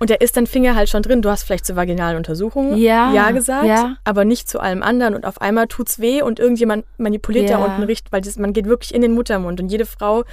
[0.03, 1.23] Und da ist dein Finger halt schon drin.
[1.23, 3.99] Du hast vielleicht zur vaginalen Untersuchung Ja, ja gesagt, ja.
[4.03, 5.15] aber nicht zu allem anderen.
[5.15, 7.59] Und auf einmal tut's weh und irgendjemand manipuliert Ja.
[7.59, 9.61] da unten richtig, weil das, man geht wirklich in den Muttermund.
[9.61, 10.25] Und jede Frau,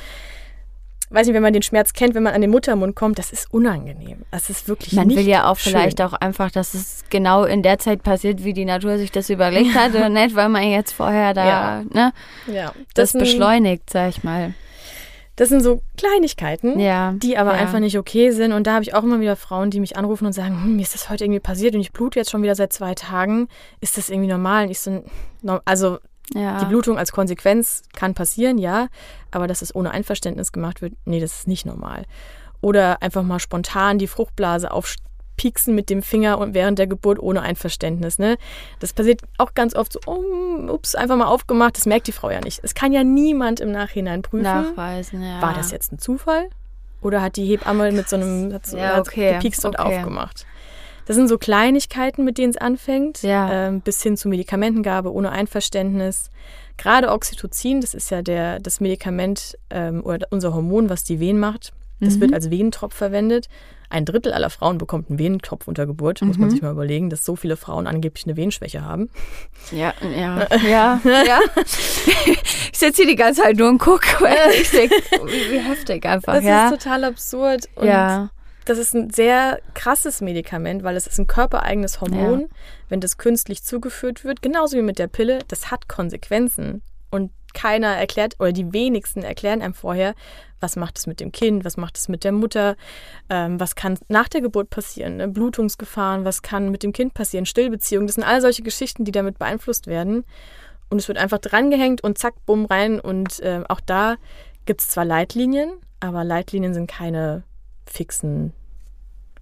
[1.11, 3.53] weiß nicht, wenn man den Schmerz kennt, wenn man an den Muttermund kommt, das ist
[3.53, 4.23] unangenehm.
[4.31, 5.73] Das ist wirklich Man will ja auch schön.
[5.73, 9.29] vielleicht auch einfach, dass es genau in der Zeit passiert, wie die Natur sich das
[9.29, 11.83] überlegt hat und nicht, weil man jetzt vorher da Ja.
[11.93, 12.11] ne,
[12.95, 14.55] das, sind- beschleunigt, sag ich mal.
[15.39, 17.13] Das sind so Kleinigkeiten, Ja.
[17.13, 17.59] die aber ja.
[17.59, 18.51] einfach nicht okay sind.
[18.51, 20.81] Und da habe ich auch immer wieder Frauen, die mich anrufen und sagen, hm, mir
[20.81, 23.47] ist das heute irgendwie passiert und ich blute jetzt schon wieder seit zwei Tagen.
[23.79, 24.65] Ist das irgendwie normal?
[24.65, 25.01] Und ich so,
[25.63, 25.99] also
[26.33, 26.59] Ja.
[26.59, 28.87] die Blutung als Konsequenz kann passieren, ja,
[29.31, 32.03] aber dass es ohne Einverständnis gemacht wird, nee, das ist nicht normal.
[32.59, 34.71] Oder einfach mal spontan die Fruchtblase
[35.39, 38.19] aufpieksen mit dem Finger und während der Geburt ohne Einverständnis.
[38.19, 38.37] Ne?
[38.79, 42.29] Das passiert auch ganz oft so, um, ups, einfach mal aufgemacht, das merkt die Frau
[42.29, 42.59] ja nicht.
[42.63, 44.43] Es kann ja niemand im Nachhinein prüfen.
[44.43, 45.41] nachweisen, ja.
[45.41, 46.49] War das jetzt ein Zufall?
[47.01, 49.97] Oder hat die Hebamme mit so einem hat so, Ja, okay, gepiekst und okay.
[49.97, 50.45] aufgemacht?
[51.05, 53.67] Das sind so Kleinigkeiten, mit denen es anfängt, Ja.
[53.67, 56.29] ähm, bis hin zu Medikamentengabe ohne Einverständnis.
[56.77, 61.39] Gerade Oxytocin, das ist ja der, das Medikament ähm, oder unser Hormon, was die Wehen
[61.39, 61.71] macht.
[61.99, 62.21] Das Mhm.
[62.21, 63.47] wird als Venentropf verwendet.
[63.91, 66.21] Ein Drittel aller Frauen bekommt einen Venentropf unter Geburt.
[66.21, 66.41] Muss Mhm.
[66.41, 69.09] man sich mal überlegen, dass so viele Frauen angeblich eine Venenschwäche haben.
[69.71, 71.39] Ja, ja, ja, ja.
[72.71, 74.05] Ich sitze hier die ganze Zeit nur und gucke,
[74.61, 76.69] ich denke, wie, heftig einfach, Das ja.
[76.69, 77.67] ist total absurd.
[77.75, 78.29] Und ja,
[78.65, 82.49] Das ist ein sehr krasses Medikament, weil es ist ein körpereigenes Hormon.
[82.87, 86.83] Wenn das künstlich zugeführt wird, genauso wie mit der Pille, das hat Konsequenzen.
[87.09, 90.15] Und keiner erklärt, oder die wenigsten erklären einem vorher,
[90.59, 92.75] was macht es mit dem Kind, was macht es mit der Mutter,
[93.29, 95.27] ähm, was kann nach der Geburt passieren, ne?
[95.27, 98.07] Blutungsgefahren, was kann mit dem Kind passieren, Stillbeziehungen.
[98.07, 100.25] Das sind all solche Geschichten, die damit beeinflusst werden.
[100.89, 102.99] Und es wird einfach drangehängt und zack, bumm, rein.
[102.99, 104.15] Und ähm, auch da
[104.65, 107.43] gibt es zwar Leitlinien, aber Leitlinien sind keine
[107.85, 108.53] fixen,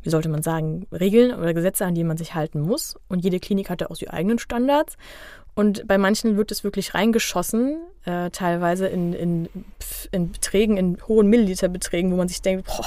[0.01, 2.97] wie sollte man sagen, Regeln oder Gesetze, an die man sich halten muss.
[3.07, 4.97] Und jede Klinik hat ja auch die eigenen Standards.
[5.57, 9.49] Und bei manchen wird es wirklich reingeschossen, äh, teilweise in, in,
[10.11, 12.85] in Beträgen, in hohen Milliliterbeträgen, wo man sich denkt, boah,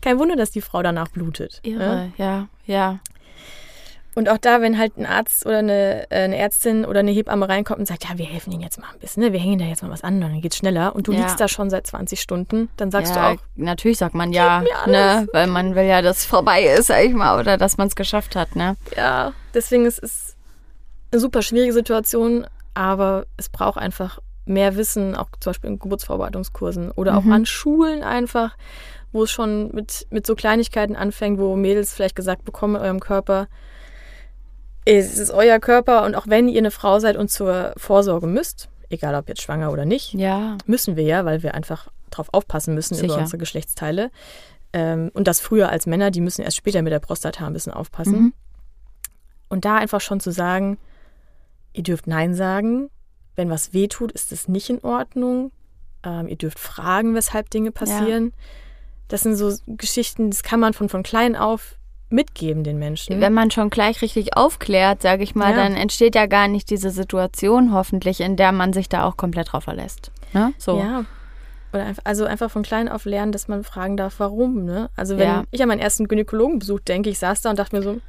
[0.00, 1.60] kein Wunder, dass die Frau danach blutet.
[1.62, 1.70] ne?
[1.72, 3.00] irre, ja, ja.
[4.14, 7.48] Und auch da, wenn halt ein Arzt oder eine, äh, eine Ärztin oder eine Hebamme
[7.48, 9.32] reinkommt und sagt, ja, wir helfen Ihnen jetzt mal ein bisschen, ne?
[9.34, 11.18] wir hängen da jetzt mal was an, dann geht's schneller und du Ja.
[11.20, 14.64] liegst da schon seit 20 Stunden, dann sagst ja, du auch, natürlich sagt man ja,
[14.86, 17.88] ne, weil man will ja, dass es vorbei ist, sag ich mal, oder dass man
[17.88, 18.76] es geschafft hat, ne?
[18.96, 20.29] ja, deswegen ist es
[21.12, 26.90] eine super schwierige Situation, aber es braucht einfach mehr Wissen, auch zum Beispiel in Geburtsvorbereitungskursen
[26.92, 27.32] oder auch Mhm.
[27.32, 28.56] an Schulen einfach,
[29.12, 33.00] wo es schon mit, mit so Kleinigkeiten anfängt, wo Mädels vielleicht gesagt bekommen in eurem
[33.00, 33.48] Körper,
[34.84, 38.68] es ist euer Körper und auch wenn ihr eine Frau seid und zur Vorsorge müsst,
[38.88, 42.74] egal ob jetzt schwanger oder nicht, Ja, müssen wir ja, weil wir einfach drauf aufpassen
[42.74, 43.18] müssen über Sicher.
[43.20, 44.10] unsere Geschlechtsteile.
[44.72, 47.72] Ähm, und das früher als Männer, die müssen erst später mit der Prostata ein bisschen
[47.72, 48.12] aufpassen.
[48.20, 48.32] Mhm.
[49.48, 50.78] Und da einfach schon zu sagen,
[51.72, 52.90] ihr dürft Nein sagen.
[53.36, 55.52] Wenn was weh tut, ist es nicht in Ordnung.
[56.02, 58.32] Ähm, ihr dürft fragen, weshalb Dinge passieren.
[59.08, 61.76] Das sind so Geschichten, das kann man von, von klein auf
[62.10, 63.20] mitgeben den Menschen.
[63.20, 65.56] Wenn man schon gleich richtig aufklärt, sage ich mal, Ja.
[65.56, 69.52] dann entsteht ja gar nicht diese Situation hoffentlich, in der man sich da auch komplett
[69.52, 70.10] drauf verlässt.
[70.32, 70.52] Ne?
[70.58, 70.78] So.
[70.78, 71.04] Ja.
[71.72, 74.64] Oder einfach, also einfach von klein auf lernen, dass man fragen darf, warum.
[74.64, 74.90] Ne?
[74.96, 75.44] Also wenn Ja.
[75.52, 78.00] ich an meinen ersten Gynäkologenbesuch denke, ich saß da und dachte mir so,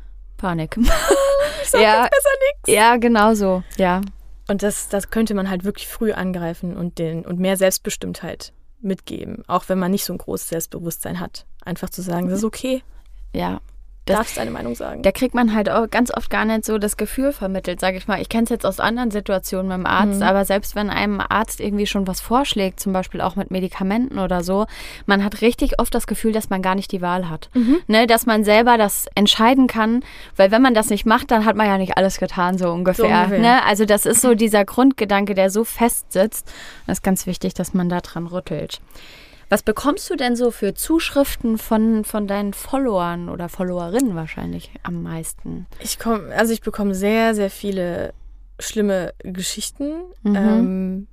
[0.42, 0.76] Panik.
[0.78, 0.88] ich
[1.70, 2.02] sag Ja.
[2.04, 2.70] jetzt besser nichts.
[2.70, 3.64] ja, genau so.
[3.78, 4.02] Ja.
[4.50, 8.52] Und das, das könnte man halt wirklich früh angreifen und, den, und mehr Selbstbestimmtheit
[8.82, 11.46] mitgeben, auch wenn man nicht so ein großes Selbstbewusstsein hat.
[11.64, 12.84] Einfach zu sagen, das ist okay,
[13.34, 13.62] Ja.
[14.06, 15.04] Das- darfst deine Meinung sagen.
[15.04, 18.08] Da kriegt man halt auch ganz oft gar nicht so das Gefühl vermittelt, sage ich
[18.08, 18.20] mal.
[18.20, 20.24] Ich kenne es jetzt aus anderen Situationen mit dem Arzt, Mhm.
[20.24, 24.44] aber selbst wenn einem Arzt irgendwie schon was vorschlägt, zum Beispiel auch mit Medikamenten oder
[24.44, 24.66] so,
[25.06, 27.50] man hat richtig oft das Gefühl, dass man gar nicht die Wahl hat.
[27.54, 27.78] Mhm.
[27.88, 30.04] Ne, dass man selber das entscheiden kann,
[30.36, 33.06] weil wenn man das nicht macht, dann hat man ja nicht alles getan, so ungefähr.
[33.06, 33.40] ungefähr.
[33.40, 33.64] Ne?
[33.66, 36.52] Also das ist so dieser Grundgedanke, der so fest sitzt.
[36.88, 38.82] Das ist ganz wichtig, dass man da dran rüttelt.
[39.52, 45.04] Was bekommst du denn so für Zuschriften von, von deinen Followern oder Followerinnen wahrscheinlich am
[45.04, 45.68] meisten?
[45.82, 48.14] Ich komme, also ich bekomme sehr, sehr viele
[48.60, 50.04] schlimme Geschichten.
[50.24, 50.36] Mhm.
[50.38, 51.08] Ähm,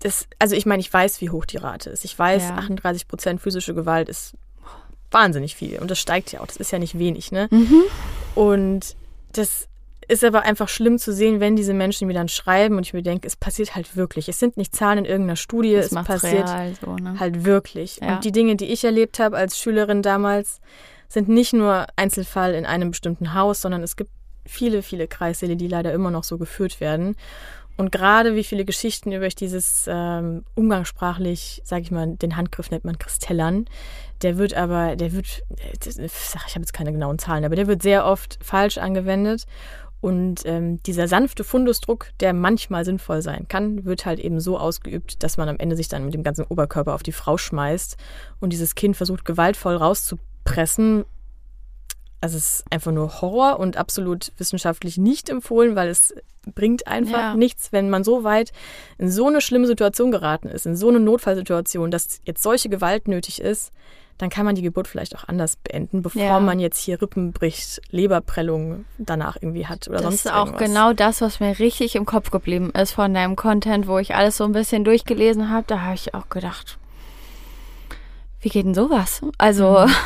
[0.00, 2.04] das, also ich meine, ich weiß, wie hoch die Rate ist.
[2.04, 2.56] Ich weiß, Ja.
[2.56, 4.34] 38 Prozent physische Gewalt ist
[5.12, 5.78] wahnsinnig viel.
[5.78, 6.48] Und das steigt ja auch.
[6.48, 7.46] Das ist ja nicht wenig, ne?
[7.52, 7.82] Mhm.
[8.34, 8.96] Und
[9.34, 9.68] das
[10.12, 13.02] ist aber einfach schlimm zu sehen, wenn diese Menschen mir dann schreiben und ich mir
[13.02, 14.28] denke, es passiert halt wirklich.
[14.28, 16.48] Es sind nicht Zahlen in irgendeiner Studie, Das es passiert
[16.80, 17.18] so, ne?
[17.18, 17.98] halt wirklich.
[18.00, 18.16] Ja.
[18.16, 20.60] Und die Dinge, die ich erlebt habe als Schülerin damals,
[21.08, 24.10] sind nicht nur Einzelfall in einem bestimmten Haus, sondern es gibt
[24.44, 27.16] viele, viele Kreissäle, die leider immer noch so geführt werden.
[27.76, 32.84] Und gerade wie viele Geschichten über dieses ähm, umgangssprachlich, sage ich mal, den Handgriff nennt
[32.84, 33.64] man Kristellern.
[34.20, 38.04] Der wird aber, der wird, ich habe jetzt keine genauen Zahlen, aber der wird sehr
[38.04, 39.46] oft falsch angewendet.
[40.02, 45.22] Und ähm, dieser sanfte Fundusdruck, der manchmal sinnvoll sein kann, wird halt eben so ausgeübt,
[45.22, 47.96] dass man am Ende sich dann mit dem ganzen Oberkörper auf die Frau schmeißt
[48.40, 51.04] und dieses Kind versucht gewaltvoll rauszupressen,
[52.22, 56.14] also es ist einfach nur Horror und absolut wissenschaftlich nicht empfohlen, weil es
[56.54, 57.34] bringt einfach ja.
[57.34, 58.52] nichts, wenn man so weit
[58.96, 63.08] in so eine schlimme Situation geraten ist, in so eine Notfallsituation, dass jetzt solche Gewalt
[63.08, 63.72] nötig ist,
[64.18, 66.40] dann kann man die Geburt vielleicht auch anders beenden, bevor ja.
[66.40, 70.56] man jetzt hier Rippen bricht, Leberprellung danach irgendwie hat oder das sonst Das ist auch
[70.56, 74.36] genau das, was mir richtig im Kopf geblieben ist von deinem Content, wo ich alles
[74.36, 75.64] so ein bisschen durchgelesen habe.
[75.66, 76.78] Da habe ich auch gedacht,
[78.40, 79.22] wie geht denn sowas?
[79.38, 79.94] Also mhm.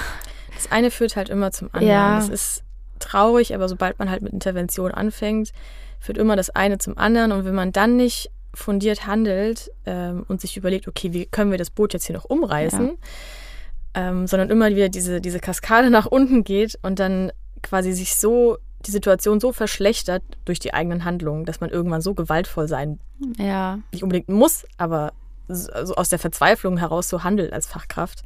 [0.57, 1.88] Das eine führt halt immer zum anderen.
[1.88, 2.16] Ja.
[2.16, 2.64] Das ist
[2.99, 5.53] traurig, aber sobald man halt mit Intervention anfängt,
[6.01, 7.33] führt immer das eine zum anderen.
[7.33, 11.59] Und wenn man dann nicht fundiert handelt ähm, und sich überlegt, okay, wie können wir
[11.59, 12.95] das Boot jetzt hier noch umreißen, ja.
[13.97, 17.33] Ähm, sondern immer wieder diese, diese Kaskade nach unten geht und dann
[17.63, 22.15] quasi sich so die Situation so verschlechtert durch die eigenen Handlungen, dass man irgendwann so
[22.15, 23.01] gewaltvoll sein
[23.37, 23.81] ja.
[23.91, 25.13] nicht unbedingt muss, aber
[25.49, 28.23] so aus der Verzweiflung heraus so handelt als Fachkraft,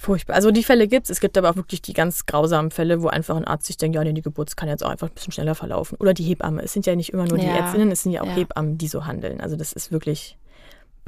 [0.00, 0.36] Furchtbar.
[0.36, 1.10] Also die Fälle gibt es.
[1.10, 3.96] Es gibt aber auch wirklich die ganz grausamen Fälle, wo einfach ein Arzt sich denkt,
[3.96, 5.96] ja, nee, die Geburt kann jetzt auch einfach ein bisschen schneller verlaufen.
[5.98, 6.62] Oder die Hebamme.
[6.62, 7.42] Es sind ja nicht immer nur ja.
[7.42, 8.36] die Ärztinnen, es sind ja auch ja.
[8.36, 9.40] Hebammen, die so handeln.
[9.40, 10.38] Also das ist wirklich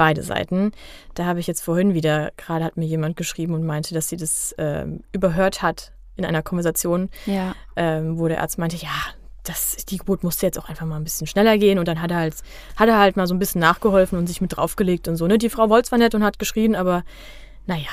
[0.01, 0.73] beide Seiten.
[1.13, 4.17] Da habe ich jetzt vorhin wieder, gerade hat mir jemand geschrieben und meinte, dass sie
[4.17, 7.55] das äh, überhört hat in einer Konversation, ja.
[7.77, 8.89] ähm, wo der Arzt meinte, ja,
[9.45, 12.13] das, die Geburt musste jetzt auch einfach mal ein bisschen schneller gehen und dann hat
[12.13, 12.35] er halt,
[12.77, 15.27] hat er halt mal so ein bisschen nachgeholfen und sich mit draufgelegt und so.
[15.27, 15.37] Ne?
[15.37, 17.05] Die Frau wollte zwar nett und hat geschrien, aber
[17.67, 17.91] naja,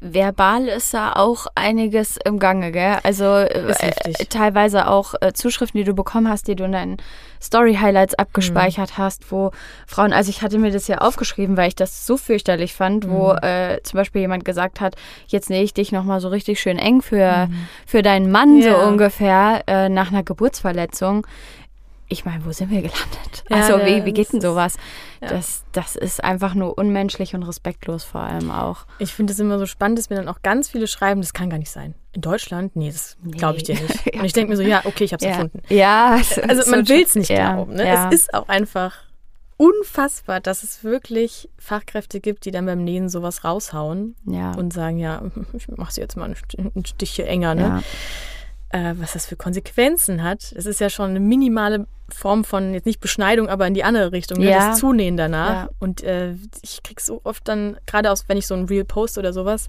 [0.00, 2.98] verbal ist da auch einiges im Gange, gell?
[3.02, 3.74] Also äh,
[4.28, 6.96] teilweise auch äh, Zuschriften, die du bekommen hast, die du in deinen
[7.42, 9.02] Story-Highlights abgespeichert mhm.
[9.02, 9.50] hast, wo
[9.86, 13.10] Frauen, also ich hatte mir das ja aufgeschrieben, weil ich das so fürchterlich fand, mhm.
[13.10, 14.94] wo äh, zum Beispiel jemand gesagt hat,
[15.26, 17.68] jetzt nähe ich dich nochmal so richtig schön eng für, mhm.
[17.86, 18.72] für deinen Mann, ja.
[18.72, 21.26] so ungefähr, äh, nach einer Geburtsverletzung
[22.08, 23.44] ich meine, wo sind wir gelandet?
[23.48, 24.76] Ja, also, wie, wie geht denn sowas?
[25.22, 25.28] Ja.
[25.28, 28.86] Das, das ist einfach nur unmenschlich und respektlos vor allem auch.
[28.98, 31.50] Ich finde es immer so spannend, dass mir dann auch ganz viele schreiben, das kann
[31.50, 31.94] gar nicht sein.
[32.12, 32.76] In Deutschland?
[32.76, 34.06] Nee, das glaube ich dir nicht.
[34.14, 35.36] Und ich denke mir so, ja, okay, ich habe es ja.
[35.36, 35.62] erfunden.
[35.68, 37.74] Ja, also man will es nicht glauben.
[37.74, 38.08] Ne?
[38.10, 38.96] Es ist auch einfach
[39.56, 45.22] unfassbar, dass es wirklich Fachkräfte gibt, die dann beim Nähen sowas raushauen und sagen, ja,
[45.52, 46.34] ich mache sie jetzt mal
[46.74, 47.54] ein Stich hier enger.
[47.54, 47.82] Ne?
[48.74, 50.52] Äh, was das für Konsequenzen hat.
[50.56, 54.10] Es ist ja schon eine minimale Form von, jetzt nicht Beschneidung, aber in die andere
[54.10, 54.50] Richtung, ne?
[54.50, 54.70] ja.
[54.70, 55.66] das Zunähen danach.
[55.66, 55.70] Ja.
[55.78, 59.16] Und äh, ich kriege so oft dann, gerade aus, wenn ich so ein Real post
[59.16, 59.68] oder sowas,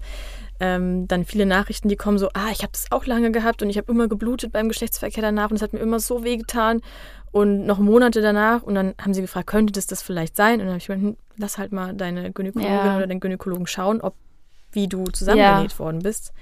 [0.58, 3.70] ähm, dann viele Nachrichten, die kommen so, ah, ich habe das auch lange gehabt und
[3.70, 6.80] ich habe immer geblutet beim Geschlechtsverkehr danach und es hat mir immer so weh getan
[7.30, 10.54] und noch Monate danach und dann haben sie gefragt, könnte das das vielleicht sein?
[10.54, 12.96] Und dann habe ich gemeint, hm, lass halt mal deine Gynäkologin ja.
[12.96, 14.14] oder den Gynäkologen schauen, ob
[14.72, 16.32] wie du zusammengenäht worden bist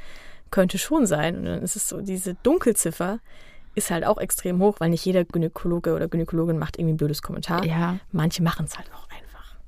[0.54, 1.36] könnte schon sein.
[1.36, 3.18] Und dann ist es so, diese Dunkelziffer
[3.74, 7.22] ist halt auch extrem hoch, weil nicht jeder Gynäkologe oder Gynäkologin macht irgendwie ein blödes
[7.22, 7.64] Kommentar.
[7.64, 7.98] Ja.
[8.12, 9.08] Manche machen es halt auch.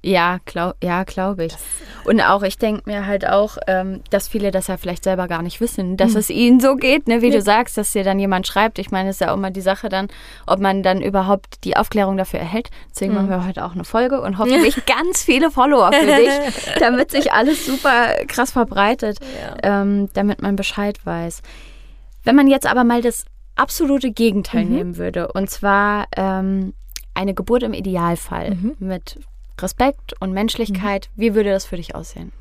[0.07, 1.53] Ja, glaub, ja, glaube ich.
[1.53, 1.65] Das,
[2.05, 5.43] und auch, ich denke mir halt auch, ähm, dass viele das ja vielleicht selber gar
[5.43, 6.19] nicht wissen, dass mhm.
[6.19, 7.23] es ihnen so geht, ne?
[7.23, 7.39] wie ja.
[7.39, 8.79] du sagst, dass dir dann jemand schreibt.
[8.79, 10.07] Ich meine, es ist ja auch immer die Sache dann,
[10.47, 12.71] ob man dann überhaupt die Aufklärung dafür erhält.
[12.91, 13.19] Deswegen mhm.
[13.19, 16.31] machen wir heute auch eine Folge und hoffentlich ganz viele Follower für dich,
[16.79, 19.81] damit sich alles super krass verbreitet, ja.
[19.83, 21.43] ähm, damit man Bescheid weiß.
[22.23, 23.25] Wenn man jetzt aber mal das
[23.57, 24.73] absolute Gegenteil mhm.
[24.73, 26.75] nehmen würde, und zwar ähm,
[27.15, 28.77] eine Geburt im Idealfall mhm.
[28.79, 29.19] mit
[29.61, 31.09] Respekt und Menschlichkeit.
[31.15, 31.21] Mhm.
[31.21, 32.33] Wie würde das für dich aussehen?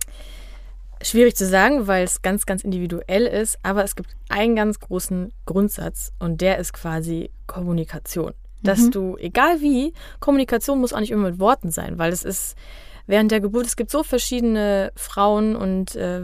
[1.02, 5.32] Schwierig zu sagen, weil es ganz, ganz individuell ist, aber es gibt einen ganz großen
[5.46, 8.34] Grundsatz und der ist quasi Kommunikation.
[8.64, 8.92] Dass mhm.
[8.92, 12.56] du, egal wie, Kommunikation muss auch nicht immer mit Worten sein, weil es ist
[13.08, 16.22] während der Geburt, es gibt so verschiedene Frauen und äh,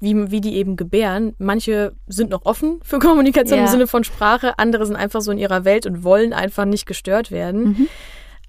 [0.00, 1.34] wie, wie die eben gebären.
[1.38, 3.64] Manche sind noch offen für Kommunikation ja.
[3.64, 6.86] im Sinne von Sprache, andere sind einfach so in ihrer Welt und wollen einfach nicht
[6.86, 7.64] gestört werden.
[7.64, 7.88] Mhm.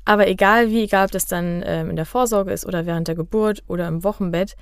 [0.05, 3.15] Aber egal wie, egal ob das dann ähm, in der Vorsorge ist oder während der
[3.15, 4.55] Geburt oder im Wochenbett,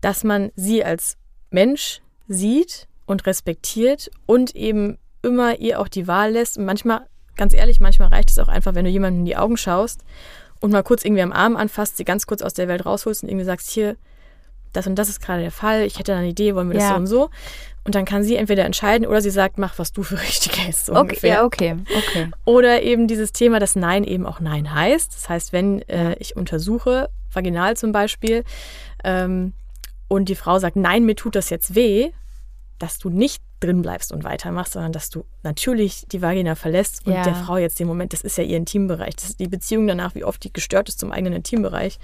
[0.00, 1.16] dass man sie als
[1.50, 6.58] Mensch sieht und respektiert und eben immer ihr auch die Wahl lässt.
[6.58, 9.56] Und manchmal, ganz ehrlich, manchmal reicht es auch einfach, wenn du jemandem in die Augen
[9.56, 10.02] schaust
[10.60, 13.30] und mal kurz irgendwie am Arm anfasst, sie ganz kurz aus der Welt rausholst und
[13.30, 13.96] irgendwie sagst, hier,
[14.72, 16.90] das und das ist gerade der Fall, ich hätte eine Idee, wollen wir das ja.
[16.90, 17.30] so und so.
[17.84, 20.86] Und dann kann sie entweder entscheiden oder sie sagt, mach, was du für richtig hältst.
[20.86, 21.34] So okay, ungefähr.
[21.34, 22.30] ja, okay, okay.
[22.44, 25.14] Oder eben dieses Thema, dass Nein eben auch Nein heißt.
[25.14, 28.44] Das heißt, wenn äh, ich untersuche, vaginal zum Beispiel,
[29.04, 29.54] ähm,
[30.08, 32.10] und die Frau sagt, nein, mir tut das jetzt weh,
[32.80, 37.12] dass du nicht drin bleibst und weitermachst, sondern dass du natürlich die Vagina verlässt und
[37.12, 37.22] Ja.
[37.22, 40.14] der Frau jetzt den Moment, das ist ja ihr Intimbereich, das ist die Beziehung danach,
[40.14, 41.98] wie oft die gestört ist zum eigenen Intimbereich,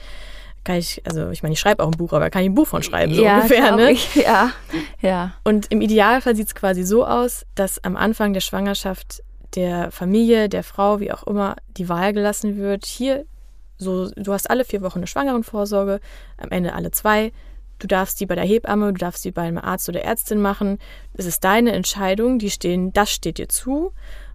[0.66, 2.66] kann ich, also ich meine, ich schreibe auch ein Buch, aber kann ich ein Buch
[2.66, 3.92] von schreiben, so ja, ungefähr, ne?
[3.92, 4.16] Ich.
[4.16, 4.50] Ja,
[5.00, 5.32] ja.
[5.44, 9.22] Und im Idealfall sieht es quasi so aus, dass am Anfang der Schwangerschaft
[9.54, 12.84] der Familie, der Frau, wie auch immer, die Wahl gelassen wird.
[12.84, 13.24] Hier,
[13.78, 16.00] so, du hast alle vier Wochen eine Schwangerenvorsorge,
[16.36, 17.32] am Ende alle zwei.
[17.78, 20.78] Du darfst die bei der Hebamme, du darfst die bei einem Arzt oder Ärztin machen.
[21.14, 23.92] Es ist deine Entscheidung, die stehen, das steht dir zu.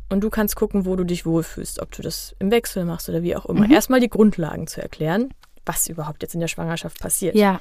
[0.09, 3.23] Und du kannst gucken, wo du dich wohlfühlst, ob du das im Wechsel machst oder
[3.23, 3.65] wie auch immer.
[3.65, 3.71] Mhm.
[3.71, 5.33] Erstmal die Grundlagen zu erklären,
[5.65, 7.59] was überhaupt jetzt in der Schwangerschaft passiert Ja,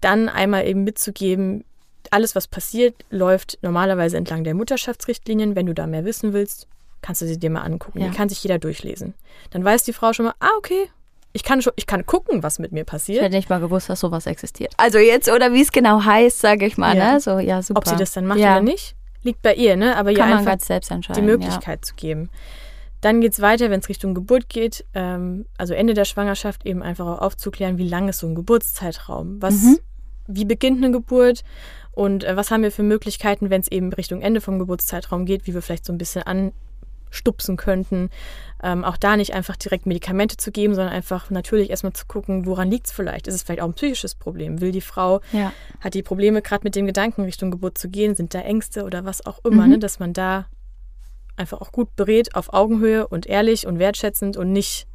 [0.00, 1.64] dann einmal eben mitzugeben,
[2.10, 5.54] alles, was passiert, läuft normalerweise entlang der Mutterschaftsrichtlinien.
[5.54, 6.66] Wenn du da mehr wissen willst,
[7.00, 8.00] kannst du sie dir mal angucken.
[8.00, 8.08] Ja.
[8.08, 9.14] Die kann sich jeder durchlesen.
[9.50, 10.88] Dann weiß die Frau schon mal, ah, okay,
[11.32, 13.22] ich kann, schon, ich kann gucken, was mit mir ich passiert.
[13.22, 14.74] hätte nicht mal gewusst, dass sowas existiert.
[14.76, 17.14] Also jetzt, oder wie es genau heißt, sage ich mal, Ja.
[17.14, 17.20] ne?
[17.20, 17.78] So, ja, super.
[17.78, 18.52] Ob sie das dann macht ja.
[18.56, 19.96] oder nicht, liegt bei ihr, ne?
[19.96, 20.52] Aber ihr Kann man einfach
[21.14, 21.22] die.
[21.22, 22.28] Möglichkeit zu geben.
[23.02, 26.82] Dann geht es weiter, wenn es Richtung Geburt geht, ähm, also Ende der Schwangerschaft, eben
[26.82, 29.42] einfach auch aufzuklären, wie lang ist so ein Geburtszeitraum?
[29.42, 29.78] Was, Mhm.
[30.28, 31.42] Wie beginnt eine Geburt?
[31.90, 35.46] Und äh, was haben wir für Möglichkeiten, wenn es eben Richtung Ende vom Geburtszeitraum geht,
[35.46, 36.22] wie wir vielleicht so ein bisschen
[37.10, 38.08] anstupsen könnten?
[38.62, 42.46] Ähm, auch da nicht einfach direkt Medikamente zu geben, sondern einfach natürlich erstmal zu gucken,
[42.46, 43.26] woran liegt es vielleicht?
[43.26, 44.60] Ist es vielleicht auch ein psychisches Problem?
[44.60, 45.52] Will die Frau Ja.
[45.80, 49.04] hat die Probleme, gerade mit dem Gedanken Richtung Geburt zu gehen, sind da Ängste oder
[49.04, 49.70] was auch immer, Mhm.
[49.72, 49.78] ne?
[49.80, 50.46] dass man da
[51.36, 54.86] einfach auch gut berät, auf Augenhöhe und ehrlich und wertschätzend und nicht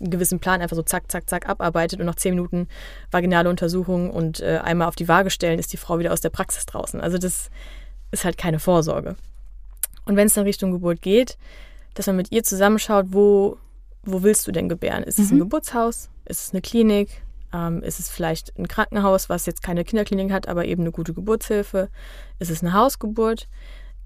[0.00, 2.68] einen gewissen Plan einfach so zack, zack, zack abarbeitet und nach zehn Minuten
[3.10, 6.30] vaginale Untersuchung und äh, einmal auf die Waage stellen, ist die Frau wieder aus der
[6.30, 7.00] Praxis draußen.
[7.00, 7.50] Also das
[8.12, 9.16] ist halt keine Vorsorge.
[10.04, 11.36] Und wenn es dann Richtung Geburt geht,
[11.94, 13.58] dass man mit ihr zusammenschaut, wo,
[14.04, 15.02] wo willst du denn gebären?
[15.02, 15.40] Ist es ein Mhm.
[15.40, 16.10] Geburtshaus?
[16.26, 17.22] Ist es eine Klinik?
[17.52, 21.12] Ähm, ist es vielleicht ein Krankenhaus, was jetzt keine Kinderklinik hat, aber eben eine gute
[21.14, 21.88] Geburtshilfe?
[22.38, 23.48] Ist es eine Hausgeburt?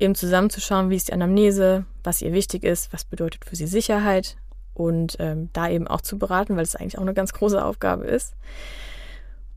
[0.03, 4.37] Eben zusammenzuschauen, wie ist die Anamnese, was ihr wichtig ist, was bedeutet für sie Sicherheit
[4.75, 8.05] und ähm, da eben auch zu beraten, weil es eigentlich auch eine ganz große Aufgabe
[8.05, 8.35] ist.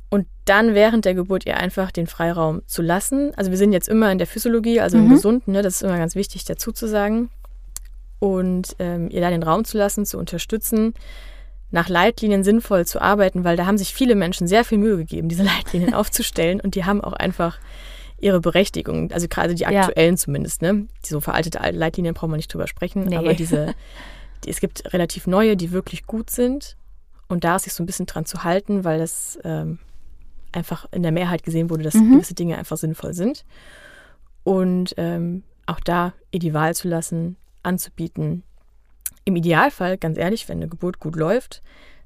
[0.09, 3.33] Und dann während der Geburt ihr einfach den Freiraum zu lassen.
[3.35, 5.09] Also wir sind jetzt immer in der Physiologie, also im Mhm.
[5.09, 5.63] Gesunden, ne?
[5.63, 7.29] das ist immer ganz wichtig dazu zu sagen.
[8.19, 10.93] Und ähm, ihr da den Raum zu lassen, zu unterstützen,
[11.71, 15.27] nach Leitlinien sinnvoll zu arbeiten, weil da haben sich viele Menschen sehr viel Mühe gegeben,
[15.27, 17.57] diese Leitlinien aufzustellen und die haben auch einfach
[18.25, 19.69] ihre Berechtigung, also gerade die Ja.
[19.81, 20.87] aktuellen zumindest, ne?
[21.05, 23.17] Die so veraltete alte Leitlinien brauchen wir nicht drüber sprechen, Nee.
[23.17, 23.75] aber diese,
[24.43, 26.75] die, es gibt relativ neue, die wirklich gut sind
[27.27, 29.77] und da sich so ein bisschen dran zu halten, weil das ähm,
[30.51, 32.13] einfach in der Mehrheit gesehen wurde, dass Mhm.
[32.13, 33.45] gewisse Dinge einfach sinnvoll sind
[34.43, 38.43] und ähm, auch da ihr die Wahl zu lassen, anzubieten.
[39.23, 41.61] Im Idealfall, ganz ehrlich, wenn eine Geburt gut läuft,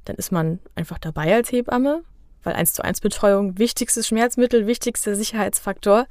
[0.05, 2.03] dann ist man einfach dabei als Hebamme,
[2.43, 6.06] weil 1 zu 1 Betreuung wichtigstes Schmerzmittel, wichtigster Sicherheitsfaktor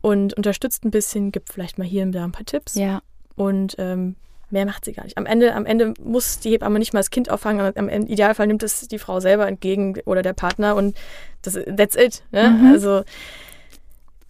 [0.00, 3.02] und unterstützt ein bisschen, gibt vielleicht mal hier und da ein paar Tipps Ja.
[3.36, 4.16] und ähm,
[4.50, 5.16] mehr macht sie gar nicht.
[5.18, 8.46] Am Ende, am Ende muss die Hebamme nicht mal das Kind auffangen, am im Idealfall
[8.46, 10.96] nimmt es die Frau selber entgegen oder der Partner und
[11.42, 12.22] das, that's it.
[12.32, 12.50] Ne?
[12.50, 12.66] Mhm.
[12.72, 13.02] Also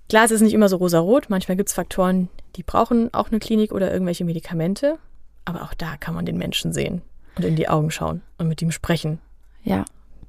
[0.09, 1.29] klar, es ist nicht immer so rosarot.
[1.31, 4.99] Manchmal gibt es Faktoren, die brauchen auch eine Klinik oder irgendwelche Medikamente.
[5.45, 7.03] Aber auch da kann man den Menschen sehen
[7.37, 9.21] und in die Augen schauen und mit ihm sprechen.
[9.63, 9.85] Ja.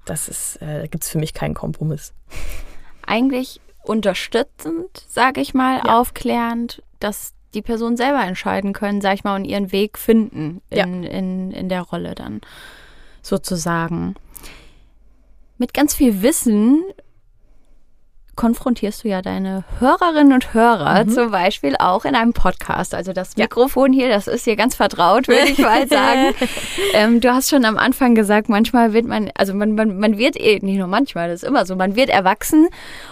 [0.05, 2.13] Das ist, äh, da gibt es für mich keinen Kompromiss.
[3.05, 5.99] Eigentlich unterstützend, sage ich mal, Ja.
[5.99, 11.03] aufklärend, dass die Personen selber entscheiden können, sag ich mal, und ihren Weg finden in,
[11.03, 12.41] in, in der Rolle dann
[13.21, 14.15] sozusagen.
[15.57, 16.83] Mit ganz viel Wissen
[18.35, 21.09] konfrontierst du ja deine Hörerinnen und Hörer Mhm.
[21.09, 22.93] zum Beispiel auch in einem Podcast.
[22.93, 26.33] Also das Mikrofon hier, das ist hier ganz vertraut, würde ich mal sagen.
[26.93, 30.39] ähm, du hast schon am Anfang gesagt, manchmal wird man, also man, man, man wird
[30.39, 32.67] eh, nicht nur manchmal, das ist immer so, man wird erwachsen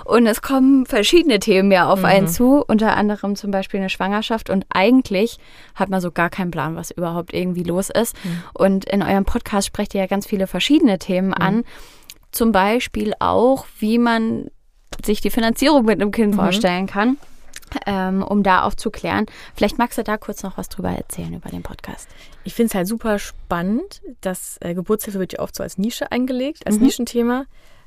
[0.05, 4.49] und es kommen verschiedene Themen ja auf einen zu, unter anderem zum Beispiel eine Schwangerschaft
[4.49, 5.37] und eigentlich
[5.75, 8.15] hat man so gar keinen Plan, was überhaupt irgendwie los ist.
[8.53, 11.63] Und in eurem Podcast sprecht ihr ja ganz viele verschiedene Themen an.
[12.31, 14.47] Zum Beispiel auch, wie man
[15.05, 17.17] sich die Finanzierung mit einem Kind vorstellen kann,
[17.85, 19.25] ähm, um da aufzuklären.
[19.55, 22.07] Vielleicht magst du da kurz noch was drüber erzählen über den Podcast.
[22.43, 26.11] Ich finde es halt super spannend, dass äh, Geburtshilfe wird ja oft so als Nische
[26.11, 26.85] eingelegt, als Mhm.
[26.85, 27.45] Nischenthema.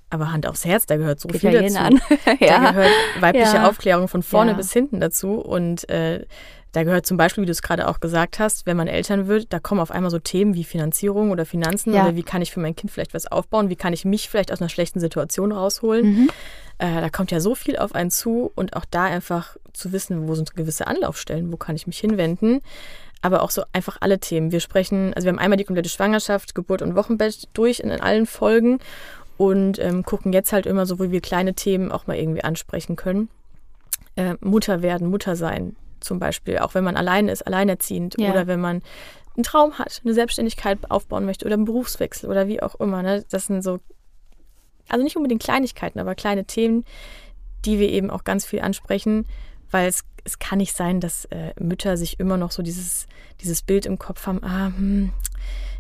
[0.09, 1.79] Aber Hand aufs Herz, da gehört so Geht viel ja dazu.
[1.79, 2.01] an.
[2.39, 2.71] Da ja.
[2.71, 2.91] gehört
[3.21, 3.69] weibliche Ja.
[3.69, 5.35] Aufklärung von vorne bis hinten dazu.
[5.35, 6.25] Und äh,
[6.77, 9.51] da gehört zum Beispiel, wie du es gerade auch gesagt hast, wenn man Eltern wird,
[9.51, 12.05] da kommen auf einmal so Themen wie Finanzierung oder Finanzen Ja.
[12.05, 14.53] oder wie kann ich für mein Kind vielleicht was aufbauen, wie kann ich mich vielleicht
[14.53, 16.05] aus einer schlechten Situation rausholen.
[16.05, 16.31] Mhm.
[16.77, 20.29] Äh, da kommt ja so viel auf einen zu und auch da einfach zu wissen,
[20.29, 22.61] wo sind gewisse Anlaufstellen, wo kann ich mich hinwenden.
[23.23, 24.53] Aber auch so einfach alle Themen.
[24.53, 28.03] Wir sprechen, also wir haben einmal die komplette Schwangerschaft, Geburt und Wochenbett durch in, in
[28.03, 28.81] allen Folgen
[29.39, 32.97] und ähm, gucken jetzt halt immer so, wo wir kleine Themen auch mal irgendwie ansprechen
[32.97, 33.31] können.
[34.17, 35.75] äh, Mutter werden, Mutter sein
[36.07, 38.31] zum Beispiel, auch wenn man allein ist, alleinerziehend Ja.
[38.31, 38.83] oder wenn man
[39.37, 43.03] einen Traum hat, eine Selbstständigkeit aufbauen möchte oder einen Berufswechsel oder wie auch immer.
[43.03, 43.25] Ne?
[43.31, 43.81] Das sind so,
[44.89, 46.85] also nicht unbedingt Kleinigkeiten, aber kleine Themen,
[47.67, 49.27] die wir eben auch ganz viel ansprechen,
[49.71, 53.07] weil es, es kann nicht sein, dass äh, Mütter sich immer noch so dieses,
[53.43, 55.13] dieses Bild im Kopf haben, ah, hm,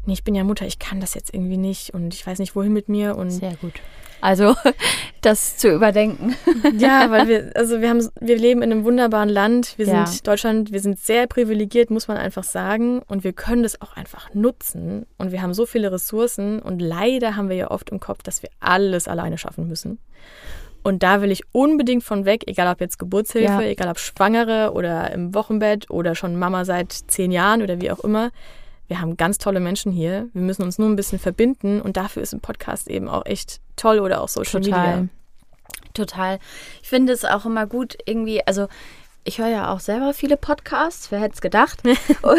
[0.06, 2.54] nee, ich bin ja Mutter, ich kann das jetzt irgendwie nicht und ich weiß nicht,
[2.56, 3.74] wohin mit mir und Sehr gut.
[4.22, 4.54] Also,
[5.20, 6.34] das zu überdenken.
[6.78, 9.74] Ja, weil wir, also wir haben, wir leben in einem wunderbaren Land.
[9.76, 10.06] Wir Ja.
[10.06, 13.00] sind Deutschland, wir sind sehr privilegiert, muss man einfach sagen.
[13.06, 15.06] Und wir können das auch einfach nutzen.
[15.18, 16.58] Und wir haben so viele Ressourcen.
[16.60, 19.98] Und leider haben wir ja oft im Kopf, dass wir alles alleine schaffen müssen.
[20.82, 23.60] Und da will ich unbedingt von weg, egal ob jetzt Geburtshilfe, Ja.
[23.62, 28.00] egal ob Schwangere oder im Wochenbett oder schon Mama seit zehn Jahren oder wie auch
[28.00, 28.30] immer.
[28.88, 30.28] Wir haben ganz tolle Menschen hier.
[30.32, 31.80] Wir müssen uns nur ein bisschen verbinden.
[31.80, 34.74] Und dafür ist ein Podcast eben auch echt toll oder auch Social Media.
[34.74, 35.08] Total.
[35.94, 36.38] Total.
[36.82, 38.68] Ich finde es auch immer gut, irgendwie, also
[39.26, 41.82] ich höre ja auch selber viele Podcasts, wer hätte es gedacht?
[42.22, 42.38] Und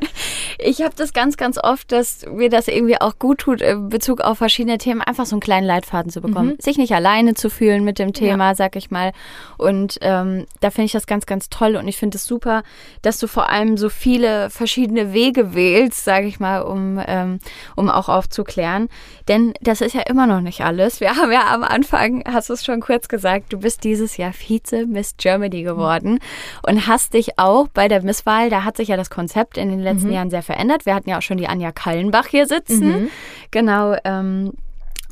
[0.58, 4.20] ich habe das ganz, ganz oft, dass mir das irgendwie auch gut tut, in Bezug
[4.20, 6.56] auf verschiedene Themen, einfach so einen kleinen Leitfaden zu bekommen.
[6.60, 9.12] Sich nicht alleine zu fühlen mit dem Thema, sag ich mal.
[9.56, 11.76] Und ähm, da finde ich das ganz, ganz toll.
[11.76, 12.62] Und ich finde es super,
[13.00, 17.38] dass du vor allem so viele verschiedene Wege wählst, sage ich mal, um, ähm,
[17.74, 18.88] um auch aufzuklären.
[19.28, 21.00] Denn das ist ja immer noch nicht alles.
[21.00, 24.32] Wir haben ja am Anfang, hast du es schon kurz gesagt, du bist dieses Jahr
[24.34, 26.17] Vize Miss Germany geworden
[26.66, 29.80] und hast dich auch bei der Misswahl, da hat sich ja das Konzept in den
[29.80, 30.86] letzten Jahren sehr verändert.
[30.86, 33.10] Wir hatten ja auch schon die Anja Kallenbach hier sitzen.
[33.50, 34.52] Genau, ähm,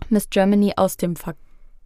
[0.09, 1.16] Miss Germany aus dem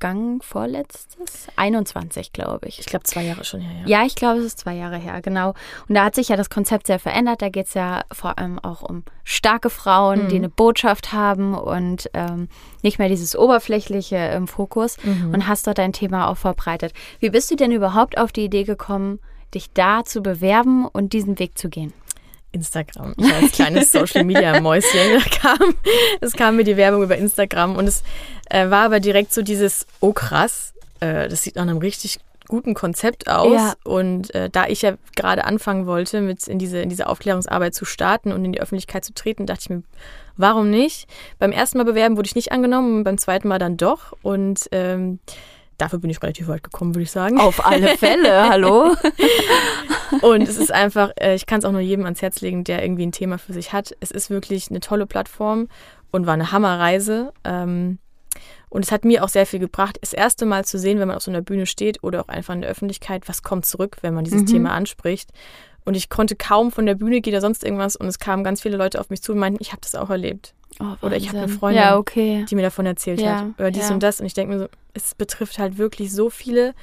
[0.00, 2.78] Vergangen, vorletztes, 21, glaube ich.
[2.78, 3.98] Ich glaube, zwei Jahre schon her, ja.
[4.00, 5.50] Ja, ich glaube, es ist zwei Jahre her, genau.
[5.88, 7.42] Und da hat sich ja das Konzept sehr verändert.
[7.42, 12.08] Da geht es ja vor allem auch um starke Frauen, die eine Botschaft haben und
[12.14, 12.48] ähm,
[12.82, 14.96] nicht mehr dieses Oberflächliche im Fokus
[15.32, 16.94] und hast dort dein Thema auch verbreitet.
[17.18, 19.18] Wie bist du denn überhaupt auf die Idee gekommen,
[19.54, 21.92] dich da zu bewerben und diesen Weg zu gehen?
[22.52, 23.14] Instagram.
[23.16, 25.20] Ich als kleines Social Media Mäuschen.
[25.20, 25.74] Da kam,
[26.20, 28.02] es kam mir die Werbung über Instagram und es
[28.48, 32.20] äh, war aber direkt so dieses, oh krass, äh, das sieht nach einem richtig
[32.50, 33.52] guten Konzept aus.
[33.52, 33.74] Ja.
[33.84, 37.84] Und äh, da ich ja gerade anfangen wollte, mit in diese, in diese Aufklärungsarbeit zu
[37.84, 39.82] starten und in die Öffentlichkeit zu treten, dachte ich mir,
[40.36, 41.08] warum nicht?
[41.38, 44.12] Beim ersten Mal bewerben wurde ich nicht angenommen, beim zweiten Mal dann doch.
[44.22, 45.20] Und ähm,
[45.80, 47.40] dafür bin ich relativ weit gekommen, würde ich sagen.
[47.40, 48.94] Auf alle Fälle, hallo?
[50.22, 52.82] Und es ist einfach, äh, ich kann es auch nur jedem ans Herz legen, der
[52.82, 53.94] irgendwie ein Thema für sich hat.
[54.00, 55.68] Es ist wirklich eine tolle Plattform
[56.10, 57.32] und war eine Hammerreise.
[57.44, 57.98] Ähm,
[58.68, 61.16] und es hat mir auch sehr viel gebracht, das erste Mal zu sehen, wenn man
[61.16, 64.14] auf so einer Bühne steht oder auch einfach in der Öffentlichkeit, was kommt zurück, wenn
[64.14, 65.30] man dieses Thema anspricht.
[65.84, 67.96] Und ich konnte kaum von der Bühne gehen oder sonst irgendwas.
[67.96, 70.10] Und es kamen ganz viele Leute auf mich zu und meinten, ich habe das auch
[70.10, 70.54] erlebt.
[70.78, 71.48] Oh, Oder ich habe eine.
[71.48, 72.44] Freundin, Ja, okay.
[72.48, 73.46] die mir davon erzählt Ja, hat.
[73.58, 73.94] Oder dies ja.
[73.94, 74.20] und das.
[74.20, 76.74] Und ich denke mir so, es betrifft halt wirklich so viele,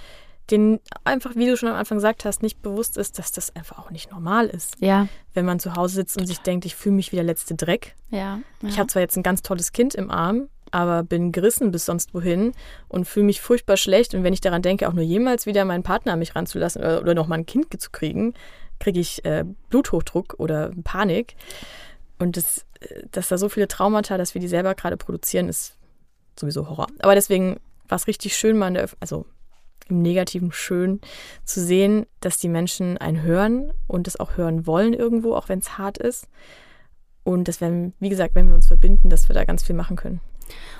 [0.49, 3.79] denen einfach, wie du schon am Anfang gesagt hast, nicht bewusst ist, dass das einfach
[3.79, 6.95] auch nicht normal ist Ja, wenn man zu Hause sitzt und sich denkt, ich fühle
[6.95, 7.95] mich wie der letzte Dreck.
[8.09, 8.39] ja.
[8.61, 8.69] ja.
[8.69, 12.13] Ich habe zwar jetzt ein ganz tolles Kind im Arm, aber bin gerissen bis sonst
[12.13, 12.53] wohin
[12.87, 14.13] und fühle mich furchtbar schlecht.
[14.13, 17.01] Und wenn ich daran denke, auch nur jemals wieder meinen Partner an mich ranzulassen oder,
[17.01, 18.33] oder noch mal ein Kind zu kriegen,
[18.79, 21.35] kriege ich äh, Bluthochdruck oder Panik.
[22.19, 25.75] Und das, äh, dass da so viele Traumata, dass wir die selber gerade produzieren, ist
[26.39, 26.87] sowieso Horror.
[26.99, 29.25] Aber deswegen war es richtig schön, mal in der, Öff- also
[29.89, 30.99] im Negativen schön
[31.45, 35.59] zu sehen, dass die Menschen einen hören und das auch hören wollen irgendwo, auch wenn
[35.59, 36.27] es hart ist.
[37.23, 39.97] Und dass wenn, wie gesagt, wenn wir uns verbinden, dass wir da ganz viel machen
[39.97, 40.21] können.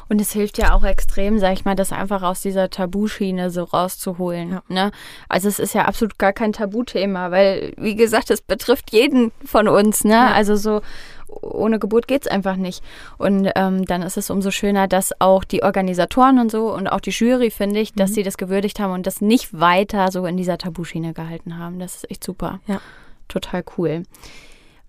[0.07, 3.63] Und es hilft ja auch extrem, sag ich mal, das einfach aus dieser Tabuschiene so
[3.63, 4.51] rauszuholen.
[4.51, 4.63] Ja.
[4.69, 4.91] Ne?
[5.27, 9.67] Also es ist ja absolut gar kein Tabuthema, weil, wie gesagt, es betrifft jeden von
[9.67, 10.05] uns.
[10.05, 10.13] Ne?
[10.13, 10.31] Ja.
[10.31, 10.81] Also so
[11.29, 12.83] ohne Geburt geht's einfach nicht.
[13.17, 16.99] Und ähm, dann ist es umso schöner, dass auch die Organisatoren und so und auch
[17.01, 17.97] die Jury, finde ich, Mhm.
[17.99, 21.79] dass sie das gewürdigt haben und das nicht weiter so in dieser Tabuschiene gehalten haben.
[21.79, 22.59] Das ist echt super.
[22.67, 22.79] Ja.
[23.27, 24.03] Total cool.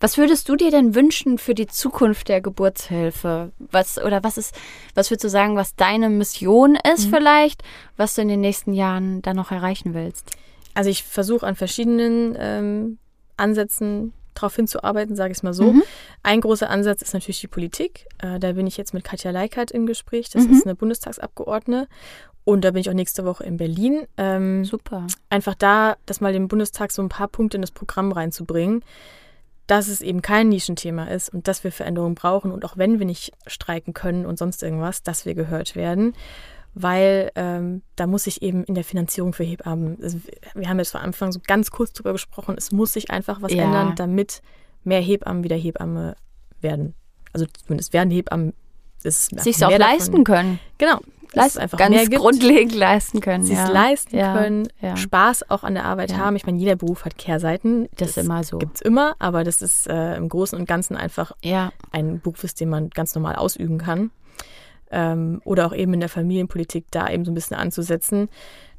[0.00, 3.50] Was würdest du dir denn wünschen für die Zukunft der Geburtshilfe?
[3.58, 4.54] Was oder was ist,
[4.94, 7.62] was würdest du sagen, was deine Mission ist vielleicht,
[7.96, 10.30] was du in den nächsten Jahren dann noch erreichen willst?
[10.74, 12.98] Also ich versuche an verschiedenen ähm,
[13.36, 15.72] Ansätzen darauf hinzuarbeiten, sage ich es mal so.
[15.72, 15.82] Mhm.
[16.22, 18.06] Ein großer Ansatz ist natürlich die Politik.
[18.18, 20.30] Äh, da bin ich jetzt mit Katja Leikert im Gespräch.
[20.30, 20.52] Das Mhm.
[20.54, 21.88] ist eine Bundestagsabgeordnete.
[22.44, 24.06] Und da bin ich auch nächste Woche in Berlin.
[24.16, 25.06] Ähm, Super.
[25.28, 28.82] einfach da, das mal dem Bundestag so ein paar Punkte in das Programm reinzubringen,
[29.66, 33.04] dass es eben kein Nischenthema ist und dass wir Veränderungen brauchen und auch wenn wir
[33.06, 36.14] nicht streiken können und sonst irgendwas, dass wir gehört werden.
[36.80, 40.18] Weil ähm, da muss sich eben in der Finanzierung für Hebammen, also
[40.54, 43.52] wir haben jetzt vor Anfang so ganz kurz drüber gesprochen, es muss sich einfach was
[43.52, 43.64] Ja.
[43.64, 44.42] ändern, damit
[44.84, 46.14] mehr Hebammen wieder Hebamme
[46.60, 46.94] werden.
[47.32, 48.52] Also zumindest werden Hebammen
[49.02, 50.24] es Sich auch leisten davon.
[50.24, 50.58] können.
[50.78, 50.98] Genau.
[51.34, 52.22] Leist, einfach ganz mehr gibt.
[52.22, 53.44] grundlegend leisten können.
[53.44, 53.64] Sie ja.
[53.66, 54.34] es leisten ja.
[54.36, 54.68] können.
[54.94, 56.36] Spaß auch an der Arbeit haben.
[56.36, 57.88] Ich meine, jeder Beruf hat Kehrseiten.
[57.96, 58.58] Das ist immer so.
[58.58, 62.44] Gibt es immer, aber das ist äh, im Großen und Ganzen einfach Ja, ein Beruf
[62.44, 64.10] ist, den man ganz normal ausüben kann.
[64.90, 68.28] Ähm, oder auch eben in der Familienpolitik da eben so ein bisschen anzusetzen,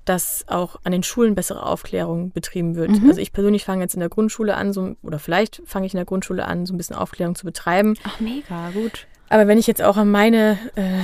[0.06, 2.90] dass auch an den Schulen bessere Aufklärung betrieben wird.
[2.90, 3.10] Mhm.
[3.10, 5.98] Also ich persönlich fange jetzt in der Grundschule an, so, oder vielleicht fange ich in
[5.98, 7.96] der Grundschule an, so ein bisschen Aufklärung zu betreiben.
[8.04, 9.08] ach mega, gut.
[9.30, 11.04] Aber wenn ich jetzt auch an meine äh,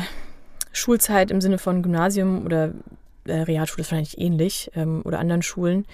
[0.72, 2.72] Schulzeit im Sinne von Gymnasium oder
[3.26, 5.86] äh, Realschule ist wahrscheinlich ähnlich ähm, oder anderen Schulen,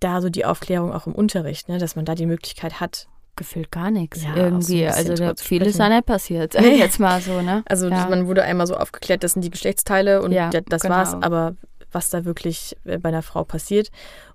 [0.00, 3.70] da so die Aufklärung auch im Unterricht, ne, dass man da die Möglichkeit hat, Gefühlt
[3.72, 4.84] gar nichts Ja, irgendwie.
[4.88, 6.54] so also da, viel ist da nicht passiert.
[6.58, 6.78] Nee.
[6.78, 7.62] Jetzt mal so, ne?
[7.66, 8.08] Also Ja.
[8.08, 10.94] man wurde einmal so aufgeklärt, das sind die Geschlechtsteile und Ja, da- das genau.
[10.94, 11.14] war's.
[11.14, 11.56] Aber
[11.90, 13.90] was da wirklich äh, bei einer Frau passiert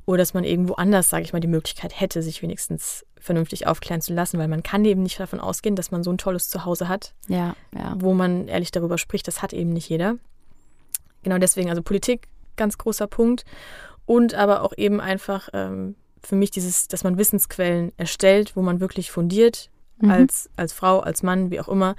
[0.05, 3.99] oder dass man irgendwo anders, sage ich mal, die Möglichkeit hätte, sich wenigstens vernünftig aufklären
[4.01, 6.87] zu lassen, weil man kann eben nicht davon ausgehen, dass man so ein tolles Zuhause
[6.87, 7.95] hat, Ja, ja.
[7.99, 9.27] wo man ehrlich darüber spricht.
[9.27, 10.15] Das hat eben nicht jeder.
[11.23, 13.43] Genau deswegen, also Politik, ganz großer Punkt.
[14.05, 18.79] Und aber auch eben einfach ähm, für mich dieses, dass man Wissensquellen erstellt, wo man
[18.79, 19.69] wirklich fundiert
[20.01, 20.11] Mhm.
[20.11, 21.95] als, als Frau, als Mann, wie auch immer,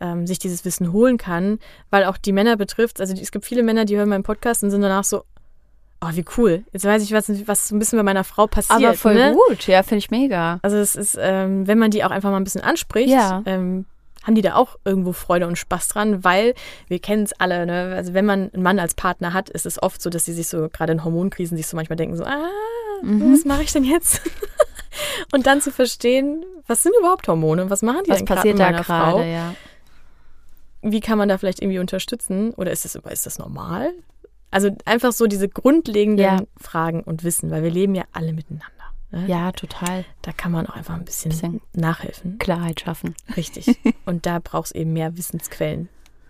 [0.00, 1.58] ähm, sich dieses Wissen holen kann,
[1.90, 3.00] weil auch die Männer betrifft.
[3.00, 5.24] Also es gibt viele Männer, die hören meinen Podcast und sind danach so,
[6.02, 6.64] oh, wie cool.
[6.72, 8.78] Jetzt weiß ich, was, was so ein bisschen bei meiner Frau passiert.
[8.84, 9.34] Aber voll ne?
[9.48, 10.58] gut, ja, finde ich mega.
[10.62, 13.42] Also es ist, ähm, wenn man die auch einfach mal ein bisschen anspricht, Ja.
[13.46, 13.86] ähm,
[14.28, 16.54] haben die da auch irgendwo Freude und Spaß dran, weil
[16.86, 17.94] wir kennen es alle, ne?
[17.96, 20.46] Also wenn man einen Mann als Partner hat, ist es oft so, dass sie sich
[20.48, 22.46] so, gerade in Hormonkrisen, sich so manchmal denken, so, ah,
[23.02, 23.32] Mhm.
[23.32, 24.20] was mache ich denn jetzt?
[25.32, 27.70] und dann zu verstehen, was sind überhaupt Hormone?
[27.70, 29.54] Was machen die Was denn passiert da gerade, ja.
[30.82, 32.52] Wie kann man da vielleicht irgendwie unterstützen?
[32.54, 33.92] Oder ist das, ist das normal?
[34.50, 36.40] Also einfach so diese grundlegenden Ja.
[36.60, 38.66] Fragen und Wissen, weil wir leben ja alle miteinander.
[39.10, 39.26] Ne?
[39.26, 40.04] Ja, total.
[40.22, 41.60] Da kann man auch einfach ein bisschen, Bisschen.
[41.72, 42.38] nachhelfen.
[42.38, 43.14] Klarheit schaffen.
[43.36, 43.78] Richtig.
[44.04, 45.88] Und da braucht es eben mehr Wissensquellen,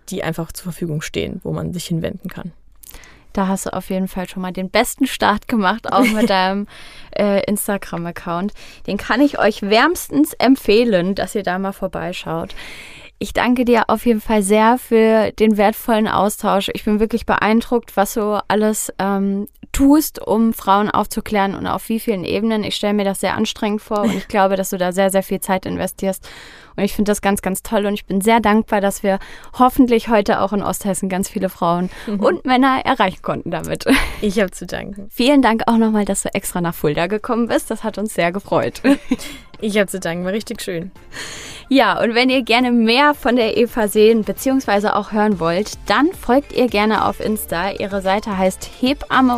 [0.09, 2.53] die einfach zur Verfügung stehen, wo man sich hinwenden kann.
[3.33, 6.67] Da hast du auf jeden Fall schon mal den besten Start gemacht, auch mit deinem
[7.15, 8.53] äh, Instagram-Account.
[8.87, 12.55] Den kann ich euch wärmstens empfehlen, dass ihr da mal vorbeischaut.
[13.21, 16.69] Ich danke dir auf jeden Fall sehr für den wertvollen Austausch.
[16.73, 21.99] Ich bin wirklich beeindruckt, was du alles ähm, tust, um Frauen aufzuklären und auf wie
[21.99, 22.63] vielen Ebenen.
[22.63, 25.23] Ich stelle mir das sehr anstrengend vor und ich glaube, dass du da sehr, sehr
[25.23, 26.27] viel Zeit investierst.
[26.75, 29.19] Und ich finde das ganz, ganz toll und ich bin sehr dankbar, dass wir
[29.57, 33.85] hoffentlich heute auch in Osthessen ganz viele Frauen und Männer erreichen konnten damit.
[34.21, 35.07] Ich habe zu danken.
[35.09, 37.71] Vielen Dank auch nochmal, dass du extra nach Fulda gekommen bist.
[37.71, 38.81] Das hat uns sehr gefreut.
[39.61, 40.91] Ich habe zu danken, war richtig schön.
[41.71, 44.87] Ja, und wenn ihr gerne mehr von der Eva sehen bzw.
[44.87, 47.69] auch hören wollt, dann folgt ihr gerne auf Insta.
[47.71, 49.29] Ihre Seite heißt Hebamme-Eva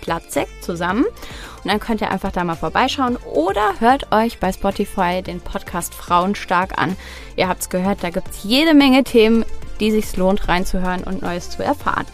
[0.00, 1.04] Platzek zusammen.
[1.04, 5.94] Und dann könnt ihr einfach da mal vorbeischauen oder hört euch bei Spotify den Podcast
[5.94, 6.96] Frauenstark an.
[7.36, 9.44] Ihr habt's gehört, da gibt's jede Menge Themen,
[9.78, 12.06] die sich lohnt reinzuhören und Neues zu erfahren.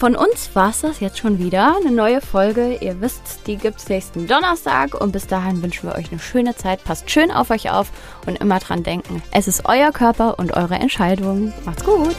[0.00, 1.76] Von uns war's das jetzt schon wieder.
[1.76, 2.78] Eine neue Folge.
[2.80, 4.98] Ihr wisst, die gibt's nächsten Donnerstag.
[4.98, 6.82] Und bis dahin wünschen wir euch eine schöne Zeit.
[6.84, 7.92] Passt schön auf euch auf
[8.26, 9.22] und immer dran denken.
[9.30, 11.52] Es ist euer Körper und eure Entscheidung.
[11.66, 12.16] Macht's gut.